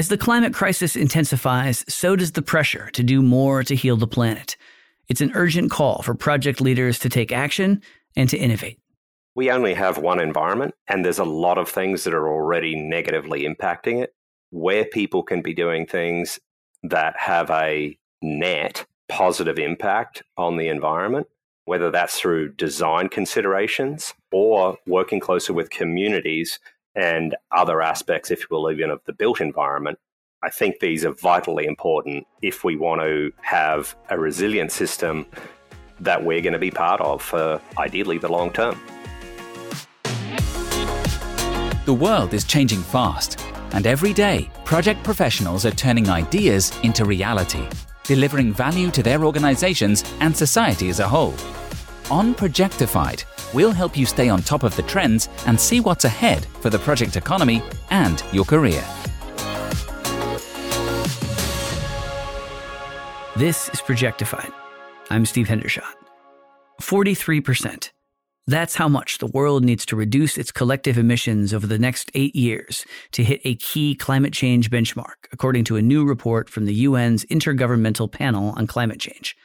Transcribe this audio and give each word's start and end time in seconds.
As 0.00 0.08
the 0.08 0.16
climate 0.16 0.54
crisis 0.54 0.96
intensifies, 0.96 1.84
so 1.86 2.16
does 2.16 2.32
the 2.32 2.40
pressure 2.40 2.88
to 2.94 3.02
do 3.02 3.20
more 3.20 3.62
to 3.62 3.76
heal 3.76 3.98
the 3.98 4.06
planet. 4.06 4.56
It's 5.10 5.20
an 5.20 5.30
urgent 5.34 5.70
call 5.70 6.00
for 6.00 6.14
project 6.14 6.58
leaders 6.62 6.98
to 7.00 7.10
take 7.10 7.32
action 7.32 7.82
and 8.16 8.26
to 8.30 8.38
innovate. 8.38 8.78
We 9.34 9.50
only 9.50 9.74
have 9.74 9.98
one 9.98 10.18
environment, 10.18 10.74
and 10.88 11.04
there's 11.04 11.18
a 11.18 11.24
lot 11.24 11.58
of 11.58 11.68
things 11.68 12.04
that 12.04 12.14
are 12.14 12.30
already 12.30 12.76
negatively 12.76 13.42
impacting 13.42 14.02
it. 14.02 14.14
Where 14.48 14.86
people 14.86 15.22
can 15.22 15.42
be 15.42 15.52
doing 15.52 15.84
things 15.84 16.40
that 16.82 17.14
have 17.18 17.50
a 17.50 17.98
net 18.22 18.86
positive 19.06 19.58
impact 19.58 20.22
on 20.38 20.56
the 20.56 20.68
environment, 20.68 21.26
whether 21.66 21.90
that's 21.90 22.18
through 22.18 22.54
design 22.54 23.10
considerations 23.10 24.14
or 24.32 24.78
working 24.86 25.20
closer 25.20 25.52
with 25.52 25.68
communities 25.68 26.58
and 26.94 27.36
other 27.52 27.82
aspects, 27.82 28.30
if 28.30 28.40
you 28.40 28.46
will, 28.50 28.70
even 28.70 28.90
of 28.90 29.00
the 29.06 29.12
built 29.12 29.40
environment. 29.40 29.98
I 30.42 30.50
think 30.50 30.80
these 30.80 31.04
are 31.04 31.12
vitally 31.12 31.66
important 31.66 32.26
if 32.42 32.64
we 32.64 32.76
want 32.76 33.02
to 33.02 33.32
have 33.42 33.94
a 34.08 34.18
resilient 34.18 34.72
system 34.72 35.26
that 36.00 36.24
we're 36.24 36.40
going 36.40 36.54
to 36.54 36.58
be 36.58 36.70
part 36.70 37.00
of 37.00 37.20
for 37.22 37.60
ideally 37.78 38.18
the 38.18 38.28
long 38.28 38.50
term. 38.52 38.80
The 41.84 41.94
world 41.94 42.32
is 42.34 42.44
changing 42.44 42.82
fast, 42.82 43.38
and 43.72 43.86
every 43.86 44.12
day, 44.12 44.50
project 44.64 45.02
professionals 45.04 45.66
are 45.66 45.72
turning 45.72 46.08
ideas 46.08 46.72
into 46.82 47.04
reality 47.04 47.66
delivering 48.10 48.52
value 48.52 48.90
to 48.90 49.04
their 49.04 49.24
organizations 49.24 50.02
and 50.18 50.36
society 50.36 50.88
as 50.88 50.98
a 50.98 51.06
whole. 51.06 51.32
On 52.10 52.34
Projectified, 52.34 53.22
we'll 53.54 53.70
help 53.70 53.96
you 53.96 54.04
stay 54.04 54.28
on 54.28 54.42
top 54.42 54.64
of 54.64 54.74
the 54.74 54.82
trends 54.82 55.28
and 55.46 55.58
see 55.58 55.78
what's 55.78 56.04
ahead 56.04 56.44
for 56.60 56.68
the 56.68 56.78
project 56.80 57.16
economy 57.16 57.62
and 57.90 58.24
your 58.32 58.44
career. 58.44 58.84
This 63.36 63.68
is 63.68 63.80
Projectified. 63.80 64.52
I'm 65.08 65.24
Steve 65.24 65.46
Hendershot. 65.46 65.94
43%. 66.82 67.90
That's 68.48 68.74
how 68.74 68.88
much 68.88 69.18
the 69.18 69.28
world 69.28 69.64
needs 69.64 69.86
to 69.86 69.94
reduce 69.94 70.36
its 70.36 70.50
collective 70.50 70.98
emissions 70.98 71.54
over 71.54 71.68
the 71.68 71.78
next 71.78 72.10
eight 72.14 72.34
years 72.34 72.84
to 73.12 73.22
hit 73.22 73.40
a 73.44 73.54
key 73.54 73.94
climate 73.94 74.32
change 74.32 74.68
benchmark, 74.68 75.28
according 75.30 75.62
to 75.66 75.76
a 75.76 75.82
new 75.82 76.04
report 76.04 76.48
from 76.48 76.64
the 76.64 76.86
UN's 76.86 77.24
Intergovernmental 77.26 78.10
Panel 78.10 78.52
on 78.56 78.66
Climate 78.66 78.98
Change. 78.98 79.36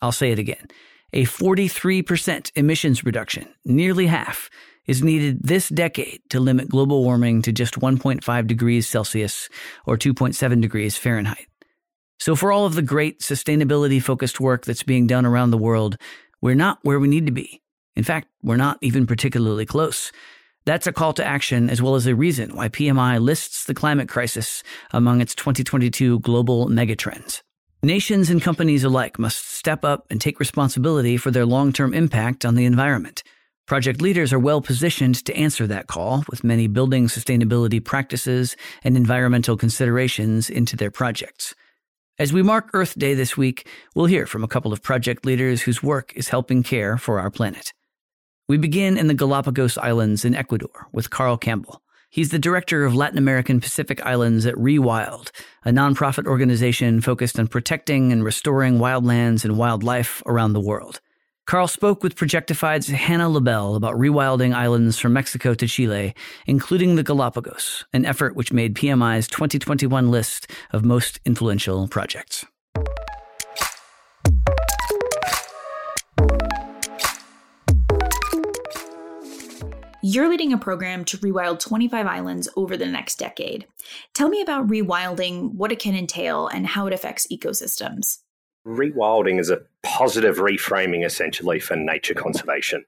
I'll 0.00 0.12
say 0.12 0.30
it 0.30 0.38
again. 0.38 0.68
A 1.12 1.24
43% 1.24 2.50
emissions 2.56 3.04
reduction, 3.04 3.48
nearly 3.64 4.06
half, 4.06 4.50
is 4.86 5.02
needed 5.02 5.40
this 5.42 5.68
decade 5.68 6.20
to 6.30 6.40
limit 6.40 6.68
global 6.68 7.02
warming 7.02 7.42
to 7.42 7.52
just 7.52 7.80
1.5 7.80 8.46
degrees 8.46 8.86
Celsius 8.86 9.48
or 9.86 9.96
2.7 9.96 10.60
degrees 10.60 10.96
Fahrenheit. 10.96 11.46
So, 12.18 12.34
for 12.34 12.50
all 12.50 12.66
of 12.66 12.74
the 12.74 12.82
great 12.82 13.20
sustainability 13.20 14.02
focused 14.02 14.40
work 14.40 14.64
that's 14.64 14.82
being 14.82 15.06
done 15.06 15.26
around 15.26 15.50
the 15.50 15.58
world, 15.58 15.96
we're 16.40 16.54
not 16.54 16.78
where 16.82 16.98
we 16.98 17.08
need 17.08 17.26
to 17.26 17.32
be. 17.32 17.62
In 17.94 18.04
fact, 18.04 18.28
we're 18.42 18.56
not 18.56 18.78
even 18.80 19.06
particularly 19.06 19.66
close. 19.66 20.12
That's 20.64 20.86
a 20.86 20.92
call 20.92 21.12
to 21.14 21.24
action 21.24 21.70
as 21.70 21.80
well 21.80 21.94
as 21.94 22.06
a 22.06 22.14
reason 22.14 22.56
why 22.56 22.68
PMI 22.68 23.20
lists 23.20 23.64
the 23.64 23.74
climate 23.74 24.08
crisis 24.08 24.62
among 24.92 25.20
its 25.20 25.34
2022 25.34 26.20
global 26.20 26.68
megatrends. 26.68 27.42
Nations 27.86 28.30
and 28.30 28.42
companies 28.42 28.82
alike 28.82 29.16
must 29.16 29.46
step 29.46 29.84
up 29.84 30.08
and 30.10 30.20
take 30.20 30.40
responsibility 30.40 31.16
for 31.16 31.30
their 31.30 31.46
long 31.46 31.72
term 31.72 31.94
impact 31.94 32.44
on 32.44 32.56
the 32.56 32.64
environment. 32.64 33.22
Project 33.68 34.02
leaders 34.02 34.32
are 34.32 34.40
well 34.40 34.60
positioned 34.60 35.24
to 35.24 35.36
answer 35.36 35.68
that 35.68 35.86
call 35.86 36.24
with 36.28 36.42
many 36.42 36.66
building 36.66 37.06
sustainability 37.06 37.78
practices 37.78 38.56
and 38.82 38.96
environmental 38.96 39.56
considerations 39.56 40.50
into 40.50 40.74
their 40.74 40.90
projects. 40.90 41.54
As 42.18 42.32
we 42.32 42.42
mark 42.42 42.70
Earth 42.72 42.98
Day 42.98 43.14
this 43.14 43.36
week, 43.36 43.68
we'll 43.94 44.06
hear 44.06 44.26
from 44.26 44.42
a 44.42 44.48
couple 44.48 44.72
of 44.72 44.82
project 44.82 45.24
leaders 45.24 45.62
whose 45.62 45.80
work 45.80 46.12
is 46.16 46.30
helping 46.30 46.64
care 46.64 46.98
for 46.98 47.20
our 47.20 47.30
planet. 47.30 47.72
We 48.48 48.56
begin 48.58 48.98
in 48.98 49.06
the 49.06 49.14
Galapagos 49.14 49.78
Islands 49.78 50.24
in 50.24 50.34
Ecuador 50.34 50.88
with 50.90 51.10
Karl 51.10 51.36
Campbell. 51.36 51.80
He's 52.08 52.30
the 52.30 52.38
director 52.38 52.84
of 52.84 52.94
Latin 52.94 53.18
American 53.18 53.60
Pacific 53.60 54.04
Islands 54.06 54.46
at 54.46 54.54
Rewild, 54.54 55.30
a 55.64 55.70
nonprofit 55.70 56.26
organization 56.26 57.00
focused 57.00 57.38
on 57.38 57.48
protecting 57.48 58.12
and 58.12 58.24
restoring 58.24 58.78
wildlands 58.78 59.44
and 59.44 59.58
wildlife 59.58 60.22
around 60.24 60.52
the 60.52 60.60
world. 60.60 61.00
Karl 61.46 61.68
spoke 61.68 62.02
with 62.02 62.16
Projectified's 62.16 62.88
Hannah 62.88 63.28
LaBelle 63.28 63.76
about 63.76 63.94
rewilding 63.94 64.52
islands 64.52 64.98
from 64.98 65.12
Mexico 65.12 65.54
to 65.54 65.66
Chile, 65.68 66.14
including 66.46 66.96
the 66.96 67.04
Galapagos, 67.04 67.84
an 67.92 68.04
effort 68.04 68.34
which 68.34 68.52
made 68.52 68.74
PMI's 68.74 69.28
2021 69.28 70.10
list 70.10 70.50
of 70.72 70.84
most 70.84 71.20
influential 71.24 71.86
projects. 71.86 72.44
You're 80.08 80.28
leading 80.28 80.52
a 80.52 80.58
program 80.58 81.04
to 81.06 81.18
rewild 81.18 81.58
25 81.58 82.06
islands 82.06 82.48
over 82.54 82.76
the 82.76 82.86
next 82.86 83.18
decade. 83.18 83.66
Tell 84.14 84.28
me 84.28 84.40
about 84.40 84.68
rewilding, 84.68 85.54
what 85.54 85.72
it 85.72 85.80
can 85.80 85.96
entail, 85.96 86.46
and 86.46 86.64
how 86.64 86.86
it 86.86 86.92
affects 86.92 87.26
ecosystems. 87.26 88.18
Rewilding 88.64 89.40
is 89.40 89.50
a 89.50 89.62
positive 89.82 90.36
reframing 90.36 91.04
essentially 91.04 91.58
for 91.58 91.74
nature 91.74 92.14
conservation. 92.14 92.84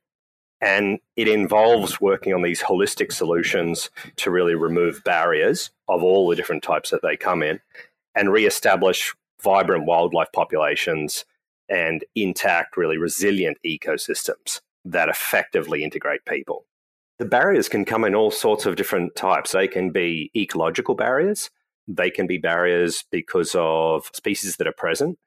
And 0.60 1.00
it 1.16 1.26
involves 1.26 2.00
working 2.00 2.34
on 2.34 2.42
these 2.42 2.62
holistic 2.62 3.10
solutions 3.10 3.90
to 4.14 4.30
really 4.30 4.54
remove 4.54 5.02
barriers 5.02 5.70
of 5.88 6.04
all 6.04 6.28
the 6.28 6.36
different 6.36 6.62
types 6.62 6.90
that 6.90 7.02
they 7.02 7.16
come 7.16 7.42
in 7.42 7.58
and 8.14 8.30
re-establish 8.30 9.12
vibrant 9.42 9.86
wildlife 9.86 10.30
populations 10.32 11.24
and 11.68 12.04
intact, 12.14 12.76
really 12.76 12.96
resilient 12.96 13.58
ecosystems 13.66 14.60
that 14.84 15.08
effectively 15.08 15.82
integrate 15.82 16.24
people. 16.24 16.64
The 17.18 17.24
barriers 17.24 17.68
can 17.68 17.84
come 17.84 18.04
in 18.04 18.14
all 18.14 18.30
sorts 18.30 18.64
of 18.64 18.76
different 18.76 19.16
types. 19.16 19.52
They 19.52 19.66
can 19.66 19.90
be 19.90 20.30
ecological 20.36 20.94
barriers, 20.94 21.50
they 21.88 22.10
can 22.10 22.26
be 22.26 22.38
barriers 22.38 23.04
because 23.10 23.56
of 23.58 24.10
species 24.12 24.56
that 24.56 24.68
are 24.68 24.72
present, 24.72 25.18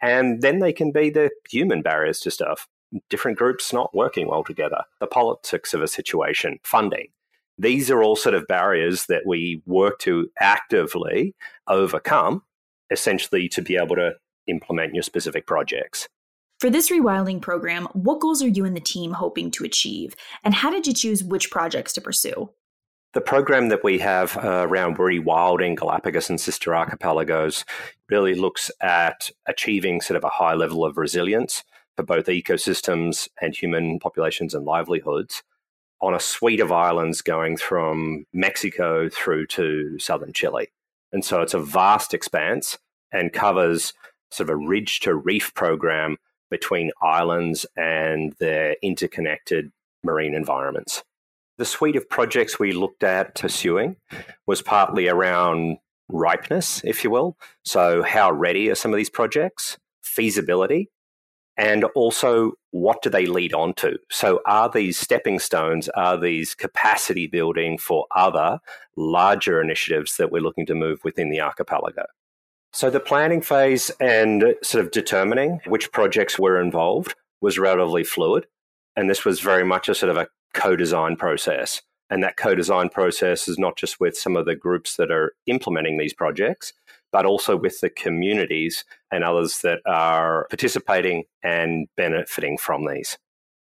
and 0.00 0.42
then 0.42 0.58
they 0.58 0.72
can 0.72 0.90
be 0.90 1.10
the 1.10 1.30
human 1.48 1.82
barriers 1.82 2.20
to 2.20 2.30
stuff. 2.30 2.66
Different 3.10 3.38
groups 3.38 3.72
not 3.72 3.94
working 3.94 4.28
well 4.28 4.42
together, 4.42 4.82
the 4.98 5.06
politics 5.06 5.74
of 5.74 5.82
a 5.82 5.88
situation, 5.88 6.58
funding. 6.62 7.08
These 7.58 7.90
are 7.90 8.02
all 8.02 8.16
sort 8.16 8.34
of 8.34 8.46
barriers 8.46 9.06
that 9.06 9.26
we 9.26 9.62
work 9.66 9.98
to 10.00 10.30
actively 10.40 11.34
overcome, 11.68 12.42
essentially, 12.90 13.48
to 13.50 13.62
be 13.62 13.76
able 13.76 13.96
to 13.96 14.16
implement 14.46 14.94
your 14.94 15.02
specific 15.02 15.46
projects. 15.46 16.08
For 16.58 16.70
this 16.70 16.88
rewilding 16.88 17.42
program, 17.42 17.86
what 17.92 18.20
goals 18.20 18.42
are 18.42 18.48
you 18.48 18.64
and 18.64 18.74
the 18.74 18.80
team 18.80 19.12
hoping 19.12 19.50
to 19.52 19.64
achieve, 19.64 20.16
and 20.42 20.54
how 20.54 20.70
did 20.70 20.86
you 20.86 20.94
choose 20.94 21.22
which 21.22 21.50
projects 21.50 21.92
to 21.94 22.00
pursue? 22.00 22.50
The 23.12 23.20
program 23.20 23.68
that 23.68 23.84
we 23.84 23.98
have 23.98 24.38
uh, 24.38 24.66
around 24.66 24.96
rewilding 24.96 25.76
Galapagos 25.76 26.30
and 26.30 26.40
sister 26.40 26.74
archipelagos 26.74 27.66
really 28.08 28.34
looks 28.34 28.70
at 28.80 29.30
achieving 29.46 30.00
sort 30.00 30.16
of 30.16 30.24
a 30.24 30.30
high 30.30 30.54
level 30.54 30.82
of 30.82 30.96
resilience 30.96 31.62
for 31.94 32.04
both 32.04 32.26
ecosystems 32.26 33.28
and 33.40 33.54
human 33.54 33.98
populations 33.98 34.54
and 34.54 34.64
livelihoods 34.64 35.42
on 36.00 36.14
a 36.14 36.20
suite 36.20 36.60
of 36.60 36.72
islands 36.72 37.20
going 37.20 37.58
from 37.58 38.24
Mexico 38.32 39.10
through 39.10 39.46
to 39.48 39.98
southern 39.98 40.32
Chile. 40.32 40.68
And 41.12 41.22
so 41.22 41.42
it's 41.42 41.54
a 41.54 41.60
vast 41.60 42.14
expanse 42.14 42.78
and 43.12 43.32
covers 43.32 43.92
sort 44.30 44.48
of 44.48 44.54
a 44.54 44.56
ridge 44.56 45.00
to 45.00 45.14
reef 45.14 45.54
program 45.54 46.16
between 46.50 46.90
islands 47.02 47.66
and 47.76 48.34
their 48.38 48.76
interconnected 48.82 49.72
marine 50.04 50.34
environments. 50.34 51.02
The 51.58 51.64
suite 51.64 51.96
of 51.96 52.08
projects 52.08 52.58
we 52.58 52.72
looked 52.72 53.02
at 53.02 53.34
pursuing 53.34 53.96
was 54.46 54.60
partly 54.60 55.08
around 55.08 55.78
ripeness, 56.08 56.82
if 56.84 57.02
you 57.02 57.10
will. 57.10 57.36
So, 57.64 58.02
how 58.02 58.30
ready 58.30 58.70
are 58.70 58.74
some 58.74 58.92
of 58.92 58.96
these 58.96 59.10
projects? 59.10 59.78
Feasibility. 60.02 60.90
And 61.58 61.84
also, 61.94 62.52
what 62.70 63.00
do 63.00 63.08
they 63.08 63.24
lead 63.24 63.54
on 63.54 63.72
to? 63.74 63.98
So, 64.10 64.40
are 64.46 64.68
these 64.68 64.98
stepping 64.98 65.38
stones, 65.38 65.88
are 65.90 66.18
these 66.18 66.54
capacity 66.54 67.26
building 67.26 67.78
for 67.78 68.06
other 68.14 68.58
larger 68.96 69.60
initiatives 69.62 70.18
that 70.18 70.30
we're 70.30 70.42
looking 70.42 70.66
to 70.66 70.74
move 70.74 71.02
within 71.04 71.30
the 71.30 71.40
archipelago? 71.40 72.04
So 72.76 72.90
the 72.90 73.00
planning 73.00 73.40
phase 73.40 73.90
and 74.00 74.54
sort 74.62 74.84
of 74.84 74.90
determining 74.90 75.62
which 75.66 75.90
projects 75.92 76.38
were 76.38 76.60
involved 76.60 77.14
was 77.40 77.58
relatively 77.58 78.04
fluid. 78.04 78.46
And 78.94 79.08
this 79.08 79.24
was 79.24 79.40
very 79.40 79.64
much 79.64 79.88
a 79.88 79.94
sort 79.94 80.10
of 80.10 80.18
a 80.18 80.28
co 80.52 80.76
design 80.76 81.16
process. 81.16 81.80
And 82.10 82.22
that 82.22 82.36
co 82.36 82.54
design 82.54 82.90
process 82.90 83.48
is 83.48 83.58
not 83.58 83.78
just 83.78 83.98
with 83.98 84.14
some 84.14 84.36
of 84.36 84.44
the 84.44 84.54
groups 84.54 84.96
that 84.96 85.10
are 85.10 85.32
implementing 85.46 85.96
these 85.96 86.12
projects, 86.12 86.74
but 87.12 87.24
also 87.24 87.56
with 87.56 87.80
the 87.80 87.88
communities 87.88 88.84
and 89.10 89.24
others 89.24 89.60
that 89.62 89.80
are 89.86 90.46
participating 90.50 91.24
and 91.42 91.88
benefiting 91.96 92.58
from 92.58 92.84
these. 92.84 93.16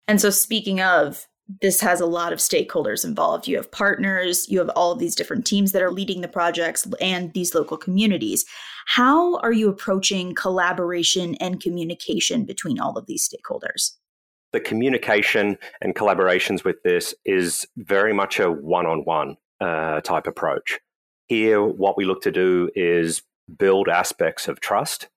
And 0.06 0.20
so, 0.20 0.30
speaking 0.30 0.80
of 0.80 1.26
this 1.60 1.80
has 1.80 2.00
a 2.00 2.06
lot 2.06 2.32
of 2.32 2.38
stakeholders 2.38 3.04
involved. 3.04 3.46
You 3.48 3.56
have 3.56 3.70
partners, 3.70 4.48
you 4.48 4.58
have 4.58 4.70
all 4.70 4.92
of 4.92 4.98
these 4.98 5.14
different 5.14 5.44
teams 5.44 5.72
that 5.72 5.82
are 5.82 5.90
leading 5.90 6.20
the 6.20 6.28
projects 6.28 6.86
and 7.00 7.32
these 7.34 7.54
local 7.54 7.76
communities. 7.76 8.44
How 8.86 9.36
are 9.38 9.52
you 9.52 9.68
approaching 9.68 10.34
collaboration 10.34 11.34
and 11.36 11.60
communication 11.60 12.44
between 12.44 12.80
all 12.80 12.96
of 12.96 13.06
these 13.06 13.28
stakeholders? 13.28 13.92
The 14.52 14.60
communication 14.60 15.58
and 15.80 15.94
collaborations 15.94 16.64
with 16.64 16.82
this 16.84 17.14
is 17.24 17.66
very 17.76 18.12
much 18.12 18.38
a 18.38 18.50
one 18.50 18.86
on 18.86 19.00
one 19.00 19.36
type 19.60 20.26
approach. 20.26 20.78
Here, 21.28 21.62
what 21.62 21.96
we 21.96 22.04
look 22.04 22.22
to 22.22 22.32
do 22.32 22.70
is 22.74 23.22
build 23.58 23.88
aspects 23.88 24.48
of 24.48 24.60
trust 24.60 25.08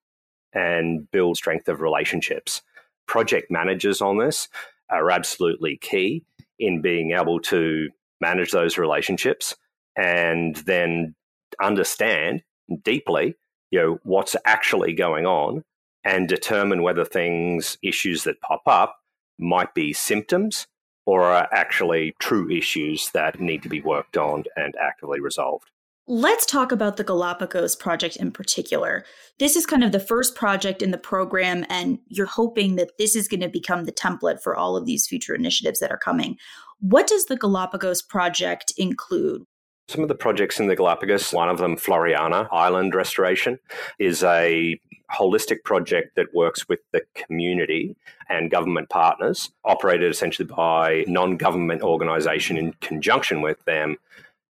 and 0.54 1.10
build 1.12 1.38
strength 1.38 1.68
of 1.68 1.82
relationships. 1.82 2.62
Project 3.08 3.52
managers 3.52 4.02
on 4.02 4.18
this 4.18 4.48
are 4.90 5.12
absolutely 5.12 5.78
key 5.78 6.24
in 6.60 6.82
being 6.82 7.12
able 7.12 7.40
to 7.40 7.90
manage 8.22 8.52
those 8.52 8.78
relationships 8.78 9.56
and 9.98 10.56
then 10.58 11.16
understand 11.62 12.42
deeply 12.84 13.36
you 13.72 13.80
know 13.80 14.00
what's 14.04 14.36
actually 14.46 14.94
going 14.94 15.26
on 15.26 15.64
and 16.04 16.28
determine 16.28 16.82
whether 16.82 17.06
things 17.06 17.78
issues 17.82 18.24
that 18.24 18.42
pop 18.42 18.62
up 18.68 18.98
might 19.40 19.74
be 19.74 19.94
symptoms 19.94 20.68
or 21.06 21.24
are 21.24 21.48
actually 21.52 22.16
true 22.20 22.50
issues 22.50 23.12
that 23.12 23.40
need 23.40 23.62
to 23.62 23.70
be 23.70 23.82
worked 23.82 24.18
on 24.18 24.44
and 24.56 24.76
actively 24.82 25.20
resolved 25.20 25.70
Let's 26.08 26.46
talk 26.46 26.72
about 26.72 26.98
the 26.98 27.04
Galapagos 27.04 27.76
project 27.76 28.16
in 28.18 28.32
particular. 28.32 29.04
This 29.40 29.56
is 29.56 29.66
kind 29.66 29.84
of 29.84 29.92
the 29.92 30.00
first 30.00 30.36
project 30.36 30.84
in 30.84 30.92
the 30.92 31.00
program, 31.00 31.66
and 31.68 31.98
you're 32.08 32.28
hoping 32.28 32.76
that 32.76 33.00
this 33.00 33.16
is 33.16 33.28
going 33.28 33.40
to 33.40 33.50
become 33.50 33.86
the 33.86 33.92
template 33.92 34.40
for 34.40 34.56
all 34.56 34.78
of 34.78 34.86
these 34.86 35.08
future 35.08 35.34
initiatives 35.34 35.80
that 35.80 35.92
are 35.92 35.98
coming. 35.98 36.38
What 36.80 37.08
does 37.08 37.26
the 37.26 37.36
Galapagos 37.36 38.04
project 38.04 38.72
include? 38.78 39.46
Some 39.88 40.04
of 40.04 40.08
the 40.08 40.16
projects 40.16 40.60
in 40.60 40.68
the 40.68 40.76
Galapagos, 40.76 41.34
one 41.34 41.50
of 41.50 41.58
them, 41.58 41.76
Floreana 41.76 42.48
Island 42.52 42.94
Restoration, 42.94 43.58
is 43.98 44.24
a 44.24 44.80
holistic 45.12 45.64
project 45.64 46.16
that 46.16 46.36
works 46.36 46.70
with 46.70 46.82
the 46.92 47.02
community 47.16 47.96
and 48.30 48.52
government 48.52 48.90
partners, 48.90 49.50
operated 49.64 50.12
essentially 50.12 50.48
by 50.48 51.04
non 51.08 51.38
government 51.38 51.82
organization 51.82 52.58
in 52.58 52.74
conjunction 52.74 53.42
with 53.42 53.64
them. 53.66 53.98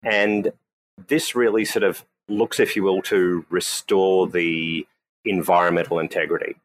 And 0.03 0.53
this 1.07 1.35
really 1.35 1.65
sort 1.65 1.83
of 1.83 2.05
looks, 2.27 2.59
if 2.59 2.75
you 2.75 2.83
will, 2.83 3.01
to 3.03 3.45
restore 3.49 4.27
the 4.27 4.85
environmental 5.25 5.99
integrity. 5.99 6.55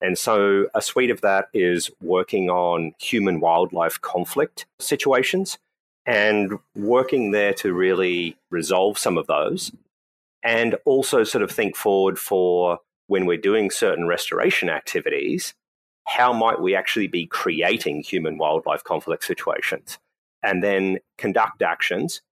And 0.00 0.18
so 0.18 0.66
a 0.74 0.82
suite 0.82 1.10
of 1.10 1.22
that 1.22 1.48
is 1.54 1.90
working 2.00 2.50
on 2.50 2.94
human 2.98 3.40
wildlife 3.40 4.00
conflict 4.00 4.66
situations 4.78 5.58
and 6.04 6.58
working 6.74 7.30
there 7.30 7.54
to 7.54 7.72
really 7.72 8.36
resolve 8.50 8.98
some 8.98 9.18
of 9.18 9.26
those. 9.26 9.72
And 10.42 10.76
also 10.84 11.24
sort 11.24 11.42
of 11.42 11.50
think 11.50 11.76
forward 11.76 12.18
for 12.18 12.78
when 13.08 13.26
we're 13.26 13.36
doing 13.36 13.70
certain 13.70 14.06
restoration 14.06 14.68
activities, 14.68 15.54
how 16.04 16.32
might 16.32 16.60
we 16.60 16.76
actually 16.76 17.08
be 17.08 17.26
creating 17.26 18.02
human 18.02 18.38
wildlife 18.38 18.84
conflict 18.84 19.24
situations? 19.24 19.98
And 20.42 20.62
then 20.62 20.98
conduct 21.18 21.62
actions 21.62 22.22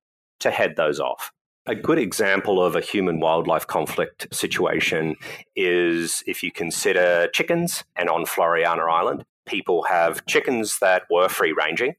to 0.40 0.50
head 0.50 0.76
those 0.76 1.00
off. 1.00 1.32
A 1.66 1.74
good 1.74 1.98
example 1.98 2.62
of 2.62 2.76
a 2.76 2.82
human 2.82 3.20
wildlife 3.20 3.66
conflict 3.66 4.28
situation 4.30 5.16
is 5.56 6.22
if 6.26 6.42
you 6.42 6.52
consider 6.52 7.26
chickens, 7.32 7.84
and 7.96 8.10
on 8.10 8.26
Floreana 8.26 8.86
Island, 8.86 9.24
people 9.46 9.84
have 9.84 10.26
chickens 10.26 10.78
that 10.80 11.04
were 11.10 11.26
free 11.26 11.52
ranging. 11.52 11.94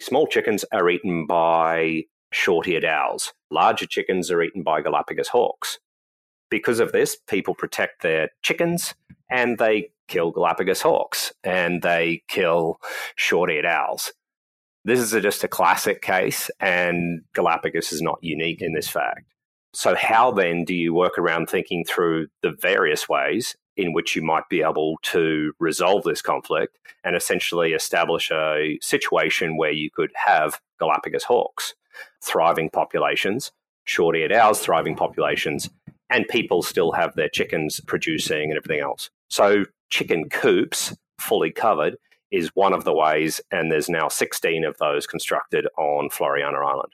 Small 0.00 0.26
chickens 0.26 0.64
are 0.72 0.90
eaten 0.90 1.24
by 1.24 2.02
short 2.32 2.66
eared 2.66 2.84
owls, 2.84 3.32
larger 3.48 3.86
chickens 3.86 4.28
are 4.32 4.42
eaten 4.42 4.64
by 4.64 4.80
Galapagos 4.80 5.28
hawks. 5.28 5.78
Because 6.50 6.80
of 6.80 6.90
this, 6.90 7.16
people 7.28 7.54
protect 7.54 8.02
their 8.02 8.30
chickens 8.42 8.96
and 9.30 9.56
they 9.58 9.90
kill 10.08 10.32
Galapagos 10.32 10.82
hawks 10.82 11.32
and 11.44 11.80
they 11.80 12.24
kill 12.26 12.78
short 13.14 13.52
eared 13.52 13.66
owls. 13.66 14.12
This 14.86 15.00
is 15.00 15.12
a, 15.14 15.20
just 15.20 15.42
a 15.42 15.48
classic 15.48 16.00
case, 16.00 16.48
and 16.60 17.22
Galapagos 17.34 17.90
is 17.92 18.00
not 18.00 18.20
unique 18.22 18.62
in 18.62 18.72
this 18.72 18.88
fact. 18.88 19.24
So, 19.74 19.96
how 19.96 20.30
then 20.30 20.62
do 20.62 20.76
you 20.76 20.94
work 20.94 21.18
around 21.18 21.48
thinking 21.48 21.84
through 21.84 22.28
the 22.42 22.52
various 22.52 23.08
ways 23.08 23.56
in 23.76 23.92
which 23.92 24.14
you 24.14 24.22
might 24.22 24.48
be 24.48 24.62
able 24.62 24.98
to 25.02 25.52
resolve 25.58 26.04
this 26.04 26.22
conflict 26.22 26.78
and 27.02 27.16
essentially 27.16 27.72
establish 27.72 28.30
a 28.30 28.78
situation 28.80 29.56
where 29.56 29.72
you 29.72 29.90
could 29.90 30.12
have 30.14 30.60
Galapagos 30.78 31.24
hawks, 31.24 31.74
thriving 32.22 32.70
populations, 32.70 33.50
short 33.86 34.16
eared 34.16 34.30
owls, 34.30 34.60
thriving 34.60 34.94
populations, 34.94 35.68
and 36.10 36.28
people 36.28 36.62
still 36.62 36.92
have 36.92 37.16
their 37.16 37.28
chickens 37.28 37.80
producing 37.88 38.52
and 38.52 38.56
everything 38.56 38.84
else. 38.84 39.10
So, 39.30 39.64
chicken 39.90 40.28
coops 40.28 40.96
fully 41.18 41.50
covered 41.50 41.96
is 42.30 42.50
one 42.54 42.72
of 42.72 42.84
the 42.84 42.94
ways, 42.94 43.40
and 43.50 43.70
there's 43.70 43.88
now 43.88 44.08
16 44.08 44.64
of 44.64 44.76
those 44.78 45.06
constructed 45.06 45.66
on 45.78 46.08
Floreana 46.10 46.64
Island. 46.64 46.92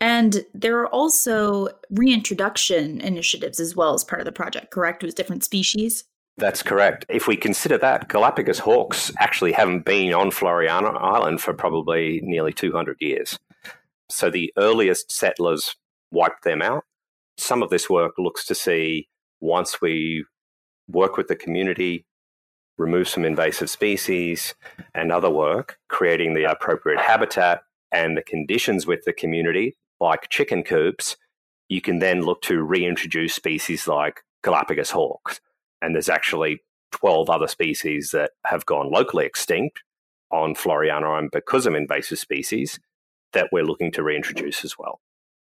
And 0.00 0.44
there 0.52 0.78
are 0.80 0.88
also 0.88 1.68
reintroduction 1.90 3.00
initiatives 3.00 3.60
as 3.60 3.76
well 3.76 3.94
as 3.94 4.02
part 4.02 4.20
of 4.20 4.24
the 4.24 4.32
project, 4.32 4.72
correct, 4.72 5.02
with 5.02 5.14
different 5.14 5.44
species? 5.44 6.04
That's 6.38 6.62
correct. 6.62 7.04
If 7.08 7.28
we 7.28 7.36
consider 7.36 7.78
that, 7.78 8.08
Galapagos 8.08 8.58
hawks 8.58 9.12
actually 9.18 9.52
haven't 9.52 9.84
been 9.84 10.12
on 10.14 10.30
Floreana 10.30 11.00
Island 11.00 11.40
for 11.40 11.52
probably 11.52 12.20
nearly 12.24 12.52
200 12.52 12.96
years. 13.00 13.38
So 14.08 14.30
the 14.30 14.52
earliest 14.56 15.12
settlers 15.12 15.76
wiped 16.10 16.44
them 16.44 16.62
out. 16.62 16.84
Some 17.36 17.62
of 17.62 17.70
this 17.70 17.88
work 17.88 18.14
looks 18.18 18.44
to 18.46 18.54
see 18.54 19.08
once 19.40 19.80
we 19.80 20.24
work 20.88 21.16
with 21.16 21.28
the 21.28 21.36
community, 21.36 22.06
remove 22.78 23.08
some 23.08 23.24
invasive 23.24 23.70
species 23.70 24.54
and 24.94 25.12
other 25.12 25.30
work, 25.30 25.78
creating 25.88 26.34
the 26.34 26.50
appropriate 26.50 27.00
habitat 27.00 27.62
and 27.90 28.16
the 28.16 28.22
conditions 28.22 28.86
with 28.86 29.04
the 29.04 29.12
community, 29.12 29.76
like 30.00 30.28
chicken 30.28 30.62
coops, 30.62 31.16
you 31.68 31.80
can 31.80 31.98
then 31.98 32.22
look 32.22 32.42
to 32.42 32.62
reintroduce 32.62 33.34
species 33.34 33.86
like 33.86 34.22
Galapagos 34.42 34.90
hawks. 34.90 35.40
And 35.80 35.94
there's 35.94 36.08
actually 36.08 36.62
12 36.92 37.30
other 37.30 37.48
species 37.48 38.10
that 38.10 38.32
have 38.46 38.66
gone 38.66 38.90
locally 38.90 39.26
extinct 39.26 39.82
on 40.30 40.54
Floreana 40.54 41.04
Island 41.04 41.30
because 41.32 41.66
of 41.66 41.74
invasive 41.74 42.18
species 42.18 42.78
that 43.32 43.48
we're 43.52 43.64
looking 43.64 43.92
to 43.92 44.02
reintroduce 44.02 44.64
as 44.64 44.78
well. 44.78 45.00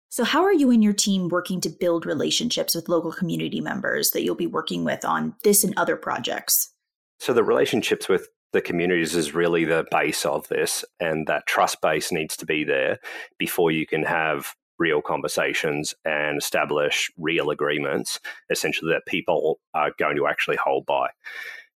So, 0.10 0.24
how 0.26 0.44
are 0.44 0.54
you 0.54 0.72
and 0.72 0.84
your 0.84 0.94
team 0.94 1.30
working 1.30 1.62
to 1.62 1.70
build 1.70 2.06
relationships 2.06 2.76
with 2.76 2.90
local 2.90 3.14
community 3.14 3.62
members 3.62 4.12
that 4.12 4.24
you'll 4.24 4.36
be 4.36 4.48
working 4.48 4.84
with 4.84 5.06
on 5.06 5.36
this 5.44 5.64
and 5.64 5.74
other 5.78 5.96
projects? 5.96 6.72
So 7.22 7.34
the 7.34 7.44
relationships 7.44 8.10
with 8.10 8.30
the 8.52 8.62
communities 8.62 9.16
is 9.16 9.36
really 9.36 9.64
the 9.64 9.86
base 9.92 10.26
of 10.26 10.48
this, 10.48 10.84
and 11.00 11.28
that 11.28 11.46
trust 11.46 11.80
base 11.80 12.12
needs 12.12 12.36
to 12.38 12.48
be 12.48 12.64
there 12.64 12.98
before 13.38 13.70
you 13.70 13.86
can 13.86 14.02
have 14.02 14.56
real 14.80 15.04
conversations 15.04 15.94
and 16.04 16.40
establish 16.40 17.12
real 17.20 17.52
agreements, 17.52 18.20
essentially, 18.50 18.92
that 18.92 19.06
people 19.06 19.60
are 19.76 19.92
going 20.00 20.16
to 20.16 20.26
actually 20.26 20.56
hold 20.56 20.88
by. 20.88 21.10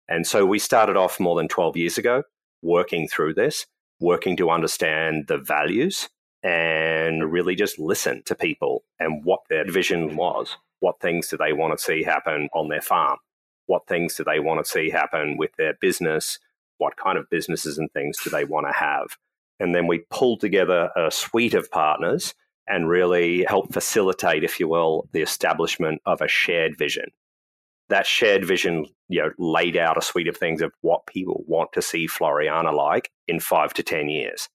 And 0.08 0.26
so 0.26 0.44
we 0.44 0.58
started 0.58 0.96
off 0.96 1.20
more 1.20 1.36
than 1.36 1.46
12 1.46 1.76
years 1.76 1.96
ago 1.96 2.24
working 2.60 3.06
through 3.06 3.34
this, 3.34 3.66
working 4.00 4.36
to 4.38 4.50
understand 4.50 5.28
the 5.28 5.38
values 5.38 6.08
and 6.42 7.30
really 7.32 7.54
just 7.54 7.78
listen 7.78 8.20
to 8.24 8.34
people 8.34 8.82
and 8.98 9.24
what 9.24 9.42
their 9.48 9.70
vision 9.70 10.16
was. 10.16 10.56
What 10.80 10.98
things 11.00 11.28
do 11.28 11.36
they 11.36 11.52
want 11.52 11.78
to 11.78 11.84
see 11.84 12.02
happen 12.02 12.48
on 12.52 12.68
their 12.68 12.82
farm? 12.82 13.18
What 13.66 13.86
things 13.86 14.14
do 14.14 14.24
they 14.24 14.40
want 14.40 14.64
to 14.64 14.70
see 14.70 14.90
happen 14.90 15.36
with 15.36 15.50
their 15.56 15.74
business? 15.80 16.38
What 16.78 16.96
kind 16.96 17.18
of 17.18 17.30
businesses 17.30 17.78
and 17.78 17.90
things 17.92 18.18
do 18.22 18.30
they 18.30 18.44
want 18.44 18.66
to 18.66 18.72
have? 18.72 19.16
And 19.58 19.74
then 19.74 19.86
we 19.86 20.04
pulled 20.10 20.40
together 20.40 20.90
a 20.96 21.10
suite 21.10 21.54
of 21.54 21.70
partners 21.70 22.34
and 22.68 22.88
really 22.88 23.44
help 23.44 23.72
facilitate, 23.72 24.44
if 24.44 24.60
you 24.60 24.68
will, 24.68 25.08
the 25.12 25.22
establishment 25.22 26.02
of 26.04 26.20
a 26.20 26.28
shared 26.28 26.76
vision. 26.76 27.10
That 27.88 28.06
shared 28.06 28.44
vision, 28.44 28.86
you 29.08 29.22
know, 29.22 29.30
laid 29.38 29.76
out 29.76 29.96
a 29.96 30.02
suite 30.02 30.28
of 30.28 30.36
things 30.36 30.60
of 30.60 30.72
what 30.80 31.06
people 31.06 31.44
want 31.46 31.72
to 31.72 31.82
see 31.82 32.08
Floreana 32.08 32.74
like 32.74 33.10
in 33.28 33.38
five 33.38 33.72
to 33.74 33.82
10 33.82 34.08
years. 34.08 34.48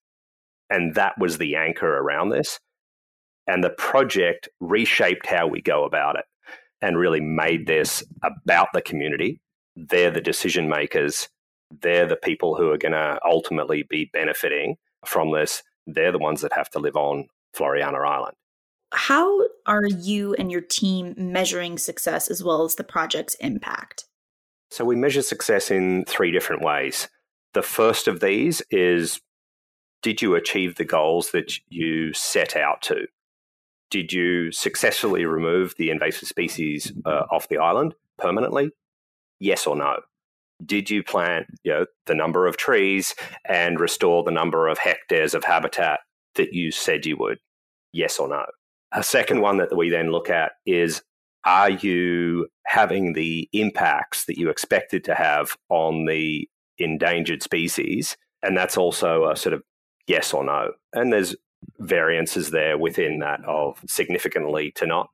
And 0.69 0.95
that 0.95 1.17
was 1.17 1.37
the 1.37 1.55
anchor 1.55 1.97
around 1.97 2.29
this. 2.29 2.59
And 3.47 3.63
the 3.63 3.69
project 3.69 4.49
reshaped 4.59 5.25
how 5.25 5.47
we 5.47 5.61
go 5.61 5.85
about 5.85 6.17
it 6.17 6.25
and 6.81 6.97
really 6.97 7.19
made 7.19 7.67
this 7.67 8.03
about 8.23 8.69
the 8.73 8.81
community. 8.81 9.39
They're 9.75 10.11
the 10.11 10.21
decision 10.21 10.67
makers. 10.67 11.29
They're 11.81 12.07
the 12.07 12.15
people 12.15 12.55
who 12.55 12.71
are 12.71 12.77
going 12.77 12.91
to 12.93 13.19
ultimately 13.25 13.83
be 13.83 14.09
benefiting 14.11 14.77
from 15.05 15.31
this. 15.31 15.63
They're 15.87 16.11
the 16.11 16.17
ones 16.17 16.41
that 16.41 16.53
have 16.53 16.69
to 16.71 16.79
live 16.79 16.95
on 16.95 17.27
Floreana 17.55 18.05
Island. 18.05 18.35
How 18.93 19.41
are 19.65 19.87
you 19.87 20.33
and 20.33 20.51
your 20.51 20.61
team 20.61 21.13
measuring 21.17 21.77
success 21.77 22.29
as 22.29 22.43
well 22.43 22.65
as 22.65 22.75
the 22.75 22.83
project's 22.83 23.35
impact? 23.35 24.05
So, 24.69 24.83
we 24.85 24.95
measure 24.95 25.21
success 25.21 25.71
in 25.71 26.05
three 26.05 26.31
different 26.31 26.61
ways. 26.61 27.09
The 27.53 27.61
first 27.61 28.07
of 28.07 28.19
these 28.19 28.61
is 28.69 29.21
did 30.01 30.21
you 30.21 30.35
achieve 30.35 30.75
the 30.75 30.85
goals 30.85 31.31
that 31.31 31.53
you 31.69 32.13
set 32.13 32.55
out 32.55 32.81
to? 32.83 33.07
Did 33.91 34.13
you 34.13 34.51
successfully 34.53 35.25
remove 35.25 35.75
the 35.77 35.91
invasive 35.91 36.27
species 36.27 36.91
uh, 37.05 37.25
off 37.29 37.49
the 37.49 37.57
island 37.57 37.93
permanently? 38.17 38.71
Yes 39.39 39.67
or 39.67 39.75
no? 39.75 39.97
Did 40.65 40.89
you 40.89 41.03
plant 41.03 41.47
you 41.63 41.73
know, 41.73 41.85
the 42.05 42.15
number 42.15 42.47
of 42.47 42.55
trees 42.55 43.13
and 43.45 43.79
restore 43.79 44.23
the 44.23 44.31
number 44.31 44.67
of 44.67 44.77
hectares 44.77 45.33
of 45.33 45.43
habitat 45.43 45.99
that 46.35 46.53
you 46.53 46.71
said 46.71 47.05
you 47.05 47.17
would? 47.17 47.39
Yes 47.91 48.17
or 48.17 48.29
no? 48.29 48.45
A 48.93 49.03
second 49.03 49.41
one 49.41 49.57
that 49.57 49.75
we 49.75 49.89
then 49.89 50.11
look 50.11 50.29
at 50.29 50.53
is 50.65 51.01
are 51.43 51.71
you 51.71 52.47
having 52.67 53.13
the 53.13 53.49
impacts 53.51 54.25
that 54.25 54.37
you 54.37 54.49
expected 54.49 55.03
to 55.05 55.15
have 55.15 55.57
on 55.69 56.05
the 56.05 56.47
endangered 56.77 57.43
species? 57.43 58.15
And 58.41 58.55
that's 58.55 58.77
also 58.77 59.29
a 59.29 59.35
sort 59.35 59.53
of 59.53 59.63
yes 60.07 60.33
or 60.33 60.43
no. 60.45 60.71
And 60.93 61.11
there's 61.11 61.35
variances 61.79 62.51
there 62.51 62.77
within 62.77 63.19
that 63.19 63.43
of 63.45 63.79
significantly 63.87 64.71
to 64.71 64.85
not. 64.85 65.09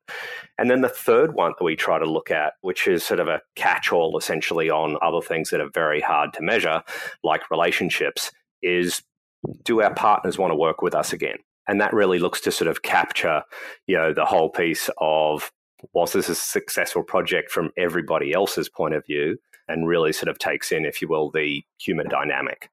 And 0.57 0.69
then 0.69 0.81
the 0.81 0.89
third 0.89 1.33
one 1.33 1.53
that 1.57 1.63
we 1.63 1.75
try 1.75 1.99
to 1.99 2.05
look 2.05 2.31
at, 2.31 2.53
which 2.61 2.87
is 2.87 3.03
sort 3.03 3.19
of 3.19 3.27
a 3.27 3.41
catch 3.55 3.91
all 3.91 4.17
essentially 4.17 4.69
on 4.69 4.97
other 5.01 5.21
things 5.21 5.49
that 5.49 5.61
are 5.61 5.69
very 5.73 6.01
hard 6.01 6.33
to 6.33 6.41
measure, 6.41 6.83
like 7.23 7.51
relationships, 7.51 8.31
is 8.61 9.01
do 9.63 9.81
our 9.81 9.93
partners 9.93 10.37
want 10.37 10.51
to 10.51 10.55
work 10.55 10.81
with 10.81 10.95
us 10.95 11.13
again? 11.13 11.37
And 11.67 11.81
that 11.81 11.93
really 11.93 12.19
looks 12.19 12.41
to 12.41 12.51
sort 12.51 12.69
of 12.69 12.81
capture, 12.81 13.43
you 13.87 13.97
know, 13.97 14.13
the 14.13 14.25
whole 14.25 14.49
piece 14.49 14.89
of 14.99 15.51
was 15.93 16.13
this 16.13 16.29
a 16.29 16.35
successful 16.35 17.03
project 17.03 17.51
from 17.51 17.71
everybody 17.77 18.33
else's 18.33 18.69
point 18.69 18.95
of 18.95 19.05
view 19.05 19.37
and 19.67 19.87
really 19.87 20.13
sort 20.13 20.29
of 20.29 20.39
takes 20.39 20.71
in, 20.71 20.85
if 20.85 21.01
you 21.01 21.07
will, 21.07 21.29
the 21.29 21.63
human 21.79 22.07
dynamic. 22.07 22.69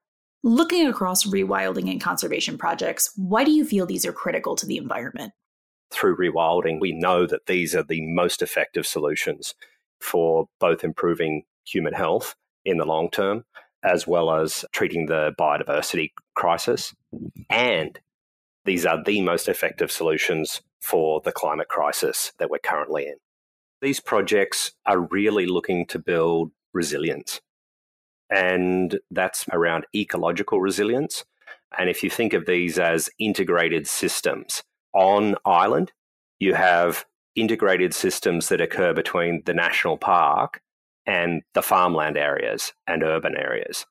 Looking 0.46 0.86
across 0.86 1.24
rewilding 1.24 1.90
and 1.90 1.98
conservation 1.98 2.58
projects, 2.58 3.10
why 3.16 3.44
do 3.44 3.50
you 3.50 3.64
feel 3.64 3.86
these 3.86 4.04
are 4.04 4.12
critical 4.12 4.54
to 4.56 4.66
the 4.66 4.76
environment? 4.76 5.32
Through 5.90 6.18
rewilding, 6.18 6.80
we 6.80 6.92
know 6.92 7.26
that 7.26 7.46
these 7.46 7.74
are 7.74 7.82
the 7.82 8.02
most 8.02 8.42
effective 8.42 8.86
solutions 8.86 9.54
for 10.00 10.50
both 10.60 10.84
improving 10.84 11.44
human 11.66 11.94
health 11.94 12.34
in 12.62 12.76
the 12.76 12.84
long 12.84 13.08
term, 13.08 13.46
as 13.82 14.06
well 14.06 14.30
as 14.30 14.66
treating 14.70 15.06
the 15.06 15.32
biodiversity 15.40 16.10
crisis. 16.34 16.94
And 17.48 17.98
these 18.66 18.84
are 18.84 19.02
the 19.02 19.22
most 19.22 19.48
effective 19.48 19.90
solutions 19.90 20.60
for 20.82 21.22
the 21.24 21.32
climate 21.32 21.68
crisis 21.68 22.32
that 22.38 22.50
we're 22.50 22.58
currently 22.58 23.06
in. 23.06 23.14
These 23.80 24.00
projects 24.00 24.72
are 24.84 25.00
really 25.00 25.46
looking 25.46 25.86
to 25.86 25.98
build 25.98 26.50
resilience 26.74 27.40
and 28.30 28.98
that's 29.10 29.46
around 29.52 29.86
ecological 29.94 30.60
resilience. 30.60 31.24
And 31.78 31.90
if 31.90 32.02
you 32.02 32.10
think 32.10 32.32
of 32.32 32.46
these 32.46 32.78
as 32.78 33.10
integrated 33.18 33.86
systems 33.86 34.62
on 34.92 35.36
island, 35.44 35.92
you 36.38 36.54
have 36.54 37.04
integrated 37.34 37.92
systems 37.94 38.48
that 38.48 38.60
occur 38.60 38.94
between 38.94 39.42
the 39.44 39.54
national 39.54 39.98
park 39.98 40.60
and 41.06 41.42
the 41.54 41.62
farmland 41.62 42.16
areas 42.16 42.72
and 42.86 43.02
urban 43.02 43.36
areas. 43.36 43.86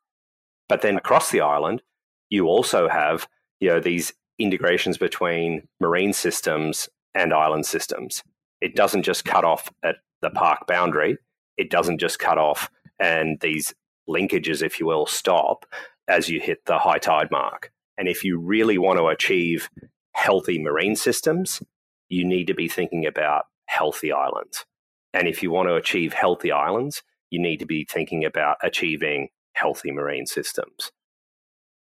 But 0.69 0.81
then 0.81 0.97
across 0.97 1.29
the 1.29 1.41
island, 1.41 1.81
you 2.29 2.47
also 2.47 2.87
have 2.87 3.27
you 3.59 3.69
know 3.69 3.79
these 3.79 4.13
integrations 4.39 4.97
between 4.97 5.67
marine 5.79 6.13
systems 6.13 6.89
and 7.13 7.33
island 7.33 7.65
systems. 7.65 8.23
It 8.61 8.75
doesn't 8.75 9.03
just 9.03 9.25
cut 9.25 9.45
off 9.45 9.69
at 9.83 9.97
the 10.21 10.29
park 10.29 10.65
boundary. 10.67 11.17
It 11.57 11.69
doesn't 11.69 11.99
just 11.99 12.17
cut 12.17 12.37
off 12.37 12.69
and 12.99 13.39
these 13.41 13.73
linkages, 14.07 14.61
if 14.61 14.79
you 14.79 14.85
will, 14.85 15.05
stop 15.05 15.65
as 16.07 16.29
you 16.29 16.39
hit 16.39 16.65
the 16.65 16.79
high 16.79 16.97
tide 16.97 17.31
mark. 17.31 17.71
And 17.97 18.07
if 18.07 18.23
you 18.23 18.39
really 18.39 18.77
want 18.77 18.99
to 18.99 19.07
achieve 19.07 19.69
healthy 20.13 20.59
marine 20.59 20.95
systems, 20.95 21.61
you 22.09 22.25
need 22.25 22.47
to 22.47 22.53
be 22.53 22.67
thinking 22.67 23.05
about 23.05 23.45
healthy 23.65 24.11
islands. 24.11 24.65
And 25.13 25.27
if 25.27 25.43
you 25.43 25.51
want 25.51 25.69
to 25.69 25.75
achieve 25.75 26.13
healthy 26.13 26.51
islands, 26.51 27.03
you 27.29 27.39
need 27.39 27.57
to 27.57 27.65
be 27.65 27.85
thinking 27.85 28.25
about 28.25 28.57
achieving 28.63 29.29
healthy 29.53 29.91
marine 29.91 30.25
systems. 30.25 30.91